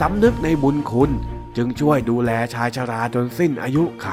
[0.00, 1.10] สำนึกในบุญคุณ
[1.56, 4.06] จึงช่วยดูแลชายชาราจนสิ้นอายุไข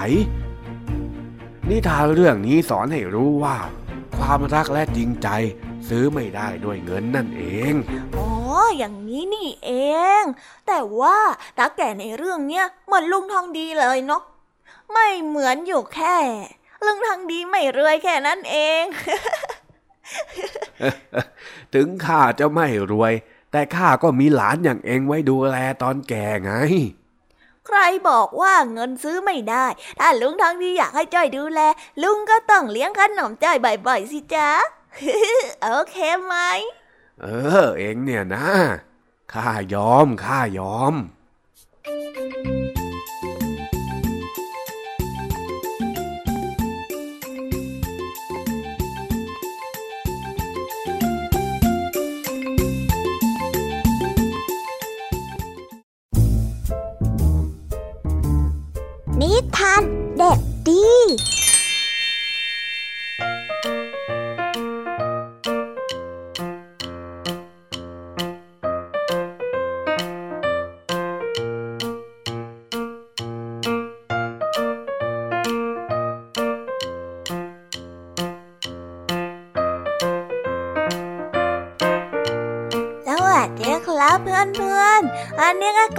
[1.69, 3.57] นิทานเรื่องนี้สอนให้รู้ว่า
[4.17, 5.27] ความรักและจริงใจ
[5.87, 7.73] ซื้อไม่ได้ด้วยเงินนั่นเอง
[8.17, 8.29] อ๋อ
[8.77, 9.71] อย่างนี้นี่เอ
[10.21, 10.23] ง
[10.67, 11.17] แต่ว่า
[11.57, 14.23] ตาแก่ในเรื่องเนี้ยเหมือนลุงทองดีเลยเนาะ
[14.91, 16.15] ไม่เหมือนอยู่แค่
[16.85, 18.83] ลุงทองดีไม่รวยแค่นั้นเอง
[21.73, 23.13] ถึงข้าจะไม่รวย
[23.51, 26.53] แต่ข้าก็มีหลานอย่างเองไว้ดูแลตอนแก่ไง
[27.65, 29.65] ใครบอกว่าเงินซื้อไม่ได้
[29.99, 31.61] ถ้าลุงทองดีอยากให้จ้อยดูแล
[32.03, 33.57] ลุงก็ต้องเลี้ยงขนมจ้อย
[33.87, 34.49] บ่อยๆสิจ๊ะ
[35.63, 36.35] โอเคไหม
[37.21, 37.25] เอ
[37.65, 38.47] อ เองเนี่ยนะ
[39.33, 40.93] ข้ายอม ข้ายอม
[59.21, 59.81] นิทาน
[60.17, 60.85] เด็กดี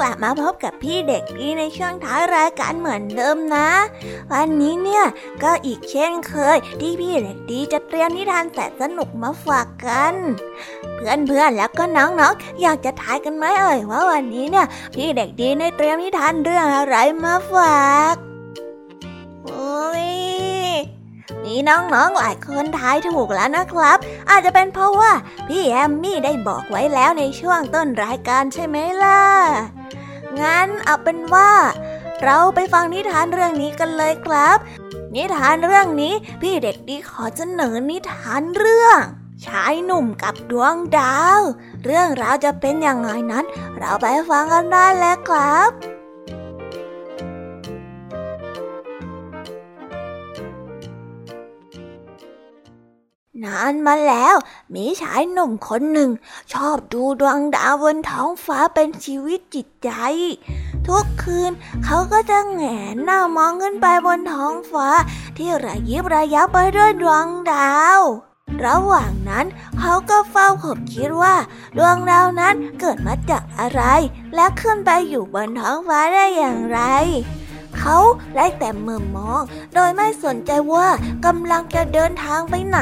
[0.01, 3.69] กลับมาพบกับพี่เด็กดีในช่วงท้ายรายการเหมือนเดิมนะ
[4.33, 5.05] วันนี้เนี่ย
[5.43, 10.15] ก็อีกเช่นเคยที่พี่เด็กดีจะเตรียมนิทานแสนสนุกมาฝากกัน
[10.95, 18.30] เพื่อนๆแล้วก็น้องๆอยากจะทายกันไหมเอ่ยว่าวันนี้เนี่ย พี่เด็กดีได้เตรียมนิทานเรื่องอะไรมาฝาก
[21.51, 23.99] มีน้องๆหลายคนทายถูกแล้วนะครับ
[24.31, 25.13] อาจจะเป็นเพราะว่า
[25.49, 29.23] พี่แอมมี่ได้บอกไว้แล้วในช่วงต้นรายการใช่ไหมล่ะ
[30.41, 31.51] งั้นเอาเป็นว่า
[32.23, 34.59] เราไปฟังนิทานเรื่องนี้กันเลยครับ
[35.15, 38.99] นิทานเรื่องนี้พี่เด็กดีขอเสนอนิทานเรื่อง
[39.47, 41.41] ชายหนุ่มกับดวงดาว
[41.85, 43.45] เรื่องราวจะเป็นอยังไงนั้น
[43.79, 45.71] เราไปฟังกันได้แล้วครับ
[53.45, 54.37] นานมาแล้ว
[54.75, 56.11] มีชายหนุ่มคนหนึ่ง
[56.53, 59.91] ชอบดูดวงดาวบนท้องฟ้าเป็นชีวิตจิตใจ
[60.87, 61.51] ทุกคืน
[61.85, 62.65] เขาก็จะแหง
[62.95, 64.89] นหน้ามองขึ้นไปบนท้องฟ้า
[65.37, 68.01] ที่ระยิบระยับไปด้วยดวงดาว
[68.65, 69.47] ระหว่างนั้น
[69.79, 71.35] เขาก็เฝ้าขบคิดว่า
[71.79, 73.83] ดวงดาวนั้นเกิดมาจากอะไร
[74.35, 76.81] และขึ้นไปอยู่บนท้องฟ้าได้อย่างไร
[77.81, 77.99] เขา
[78.37, 79.43] ได้แต่เมือมอง
[79.75, 80.89] โดยไม่สนใจว่า
[81.27, 82.81] กำลังจะเดินทางไปไหน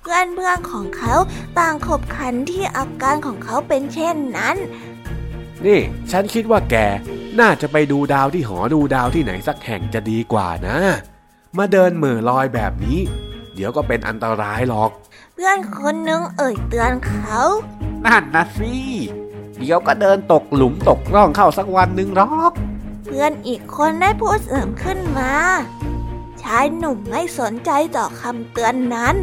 [0.00, 1.14] เพื่อนเพื่อนๆของเขา
[1.58, 4.56] ต่างขบขันที่อาการของเขาเป็นเช่นนั้น
[5.66, 5.80] นี่
[6.10, 6.76] ฉันคิดว่าแก
[7.40, 10.78] น่าจะไปดูดาวที่หอดูดาวที่ไหนสักแห่งจะดีกว่านะ
[11.58, 12.98] มาเดินเหม่อลอยแบบนี้
[13.54, 14.90] เดี๋ยวก็เป็นอันตรายหรอก
[15.34, 17.40] เพื่อนคนหนึงเอ่ยเตือนเขา
[18.04, 18.74] นั่นนะสิ
[19.58, 25.32] เดี๋ยวก็เดินตกหลุมตกร่องเข้าสักวันหนึ่งหรอกเพื่อนอีกคนได้พูดเสริมขึ้นมา
[26.42, 29.14] ชายหนุ่มไม่สนใจต่อคำเตือนนั้น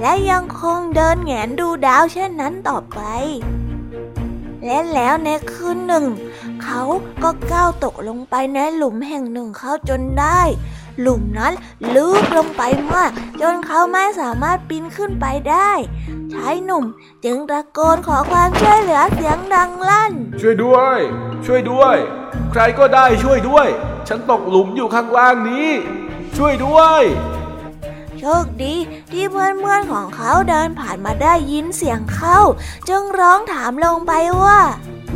[0.00, 3.00] และยังคงเดินแหงนดูดาวเช่นนั้นต่อไป
[4.64, 6.06] และแล้วในคืนหนึ่ง
[6.62, 6.82] เขา
[7.22, 10.40] ก็ก้าวตกลงไปในหลุมแห่งหนึ่งเข้าจนได้
[11.00, 11.52] หลุมนั้น
[11.94, 15.70] ลึกลงไปมาก จนเขาไม่สามารถปีนขึ้นไปได้
[16.32, 16.84] ชายหนุ่ม
[17.24, 20.98] จึงตะโกนขอความช่วยเหลือเสียงดังลั่น ช่วยด้วย
[21.46, 21.96] ช่วยด้วย
[22.56, 23.68] ใครก็ได้ช่วยด้วย
[24.08, 25.68] ฉันตกหลุมอยู่ข้างล่างนี้
[26.36, 27.02] ช่วยด้วย
[28.18, 28.74] โชชคดี
[29.12, 32.38] ที่เพื่อนๆของเขาเดินผ่านมาได้ยินเสียงเข้า
[32.88, 34.58] จึงร้องถามลงไปว่า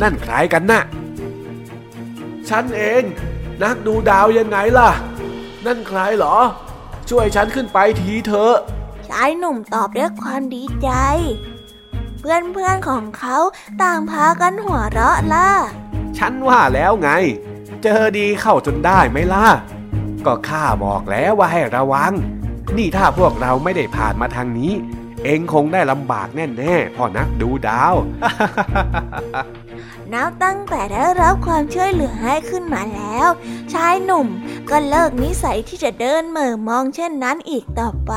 [0.01, 0.83] นั่นใครกันนะ่ะ
[2.49, 3.03] ฉันเอง
[3.63, 4.89] นักดูดาวยังไงล่ะ
[5.65, 6.37] นั่นใครเหรอ
[7.09, 8.55] ช่วยฉันขึ้นไปทีเถอะ
[9.09, 10.89] ชายหนุ่มตอบด้วยความดีใจ
[12.19, 13.37] เพื่อนๆของเขา
[13.81, 15.51] ต่างพากันหัวเราะล่ะ
[16.19, 17.09] ฉันว่าแล้วไง
[17.83, 19.47] เจอดีเข้าจนได้ไหมล่ะ
[20.25, 22.13] ก็ข้าบอกแล้วว่าให้ระวัง
[22.77, 24.73] นี่ถ้าพวกเราไม่ได้ผ่านมาทางนี้
[25.23, 27.95] เองคงได้ลำบากแน่ๆพ่อนักดูดาว
[30.13, 33.29] นับตั้งแต่ได้รับความช่วยเหลือให้ขึ้นมาแล้ว
[33.73, 34.27] ชายหนุ่ม
[34.69, 38.13] ก็เลิกนิสัยที่จะเดินเหม่อมองเช่นนั้นอีกต่อไป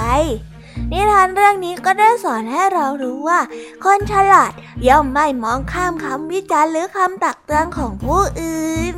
[0.93, 3.41] นิทานเรื่องนี้ก็ได้สอนให้เรารู้ว่า
[3.85, 4.53] คนฉลาด
[4.89, 8.95] ย่อมไม่มองข้ามคำวิจารณ์หรือคำตักเตือนของผู้อื่น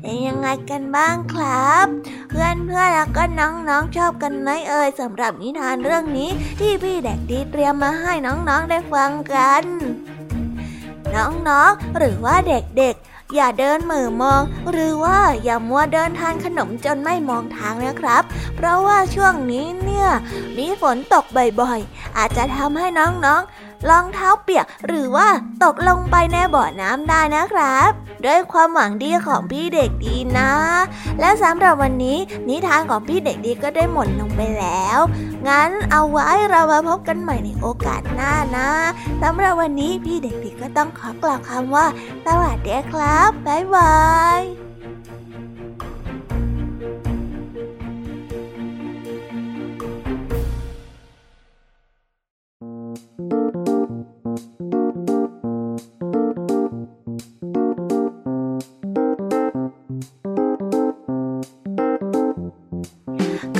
[0.00, 1.86] เป็นยังไงกันบ้างครับ
[2.28, 6.30] เพื่อนเพื่อนแล้วก็น้องๆชอบกันไหมเอ่ยสำหรับนิทานเรื่องนี้
[6.60, 9.64] ที่พี่เด็กดีเตรียมมาให้น้องๆได้ฟังกัน
[11.14, 18.22] น้องๆหรือว่าเด็กๆ อย่าเดินเหม่อมอง หรือว่าอย่ามัวเดินทานขนมจนไม่มองทางนะครับ
[18.56, 20.08] เพราะว่าช่วงนี้เนี่ย
[20.58, 21.24] มีฝนตก
[21.60, 25.28] บ่อยๆ อาจจะทำให้น้องๆ รองเท้าเปียกหรือว่า
[25.64, 27.90] ตกลงไปในบ่อน้ำได้นะครับ
[28.26, 30.52] ด้วยความหวังดีของพี่เด็กดีนะ
[31.20, 32.18] และสำหรับวันนี้
[32.48, 34.98] นิทานของพี่เด็กดีก็ได้หมดลงไปแล้ว
[35.48, 38.70] งั้นเอาไว้เรามาพบกันใหม่ในโอกาสหน้านะ
[39.22, 41.86] สำหรับวันนี้พี่เด็กดีก็ต้องขอกล่าวคำว่า
[42.26, 43.96] สวัสดีครับ บ๊ายบา
[44.40, 44.61] ย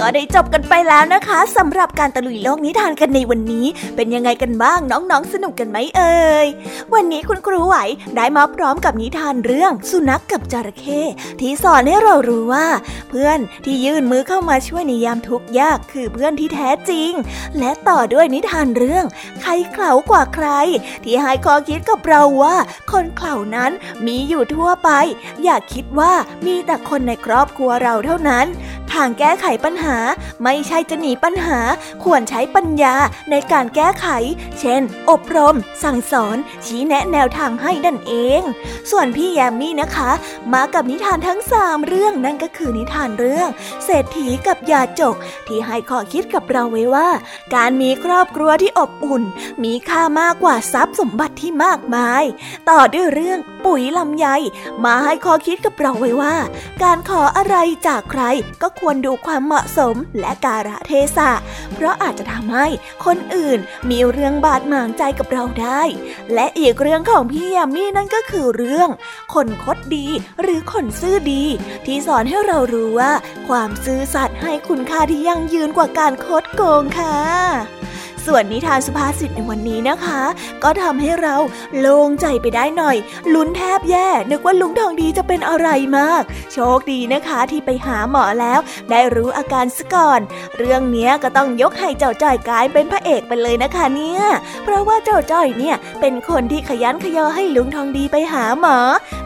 [0.05, 6.47] ก็ได้จบกันไปแล้วนะคะสำหรับการตะลุยโลกนิทานกันในวันนี้ เป็นยังไงกันบ้างน้องๆ สนุกกันไหมเอ่ย
[6.95, 7.77] วันนี้คุณครูไหว
[8.17, 11.01] ได้มาพร้อมกับนิทานเรื่องสุนัขกกับจระเข้
[11.41, 12.67] ที่สอนให้เรารู้ว่า
[13.11, 17.11] เพื่อนที่ยื่นมือเข้ามาช่วยในยามทุกข์ยากคือเพื่อนที่แท้จริง
[17.59, 19.05] และต่อด้วยนิทานเรื่อง
[19.43, 20.49] ใครเข่ากว่าใคร
[21.05, 22.57] ที่ให้ข้อคิดกับเราว่า
[22.93, 23.71] คนเข่านั้น
[24.07, 24.91] มีอยู่ทั่วไป
[25.45, 26.13] อย่าคิดว่า
[26.47, 28.47] มีแต่คนในครอบครัวเราเท่านั้น
[28.93, 29.92] ทางแก้ไขปัญหา
[30.45, 31.61] ไม่ใช่จะหนีปัญหา
[32.05, 32.95] ควรใช้ปัญญา
[33.31, 34.07] ในการแก้ไข
[34.61, 36.37] เช่น อบรม สั่งสอน
[36.67, 38.43] ชี้แนะแนวทางให้นั่นเอง
[38.91, 40.11] ส่วนพี่แยมมี่นะคะ
[40.53, 43.49] มากับนิทานทั้งสามเรื่องนั่นก็คือนิทานเรื่อง
[43.85, 45.17] เศรษฐีกับยาจก
[45.47, 47.09] ที่ให้ข้อคิดกับเราไว้ว่า
[47.55, 49.23] การมีครอบครัวที่อบอุ่น
[49.65, 52.25] มีค่ามากกว่าทรัพย์สมบัติที่มากมาย
[52.71, 54.27] ต่อด้วยเรื่องปุ๋ยลำไย
[54.85, 56.37] มาให้ข้อคิดกับเราไว้ว่า
[56.83, 58.23] การขออะไรจากใคร
[58.63, 59.82] ก็ควรดูความเหมาะสม
[60.21, 61.31] และการะเทศะ
[61.75, 62.67] เพราะอาจจะทำให้
[63.05, 63.59] คนอื่น
[63.91, 65.83] มีเรื่องบาดหมางใจกับเราได้
[66.35, 68.89] และอีกเรื่องของพี่ยามีนั่นก็คือเรื่อง
[69.35, 70.07] คนคดดี
[70.43, 71.45] หรือคนซื่อดี
[71.87, 73.13] ที่สอนให้เรารู้ว่า
[73.49, 77.19] ความซื่อสัตย์ให้คุณค่าที่ยั่งยืนกว่าการคดโกงค่ะ
[78.27, 80.23] ส่วนนิทานสุภาษิตในวันนี้นะคะ
[80.63, 81.37] ก็ทำให้เรา
[81.79, 82.97] โล่งใจไปได้หน่อย
[83.35, 85.69] ลุ้นแทบแย่ นึกว่าลุงทองดีจะเป็นอะไร
[85.99, 88.61] มาก โชคดีนะคะที่ไปหาหมอแล้ว
[88.91, 90.21] ได้รู้อาการซะก่อน
[90.59, 94.23] เรื่องนี้ก็ต้องยกให้เจ้าจ้อยกลายเป็นพระเอกไปเลยนะคะเนี่ย
[94.65, 98.77] เพราะว่าเจ้าจ้อยเนี่ยเป็นคนที่ขยันขยอให้ลุงทองดีไปหาหมอ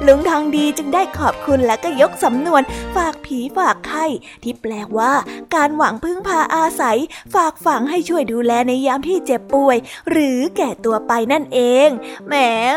[0.07, 2.63] ลุงทองดีจึงได้ขอบคุณและก็ยกสำนวน
[2.97, 4.07] ฝากผีฝากไข้
[4.43, 5.13] ที่แปลว่า
[5.55, 6.99] การหวังพึ่งพาอาศัย
[7.35, 9.77] ฝากฝังให้ช่วยดูแลในยามที่เจ็บป่วย
[10.11, 11.89] หรือแก่ตัวไปนั่นเอง
[12.27, 12.35] แหม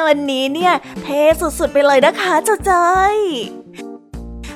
[0.07, 1.07] วันนี้เนี่ยเท
[1.41, 3.15] สุดๆไปเลยนะคะเจ้าจ้อย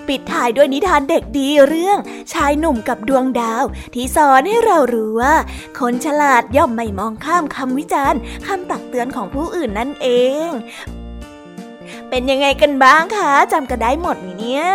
[0.08, 1.98] ปิดท้ายด้วยนิทานเด็กดีเรื่อง
[2.34, 5.36] ชายหนุ่มกับดวงดาว ที่สอนให้เรารู้ว่า
[5.80, 10.08] คนฉลาดย่อมไม่มองข้ามคำวิจารณ์คำตักเตือนของผู้อื่นนั่นเอ
[10.46, 10.48] ง
[12.10, 14.66] เป็นยังไงกันบ้างคะจำกันได้หมดไหมเนี่ย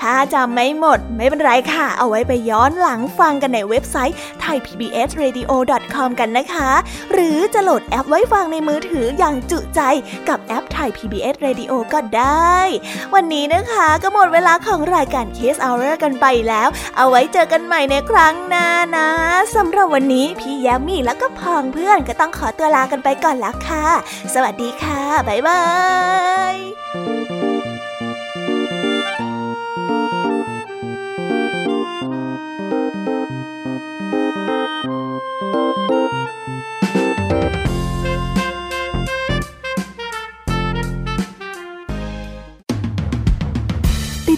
[0.00, 6.70] ถ้าจำไม่หมดไม่เป็นไรค่ะ เอาไว้ไปย้อนหลังฟังกันในเว็บไซต์ thaipbsradio.com กันนะคะ
[7.12, 9.80] หรือจะโหลดแอปไว้ฟังในมือถืออย่างจุใจ
[10.28, 12.58] กับแอป Thai PBS Radio ก็ได้
[13.14, 19.08] วันนี้นะคะก็หมดเวลาของรายการ Kiss Hour กันไปแล้ว เอาไว้เจอกันใหม่ในครั้งหน้านะ
[19.56, 23.86] สำหรับวันนี้พี่แยมมี่แล้วก็พองเพื่อนก็ต้องขอตัวลากันไปก่อนแล้วค่ะ
[24.34, 25.62] สวัสดีค่ะ บ๊ายบา
[26.52, 27.55] ย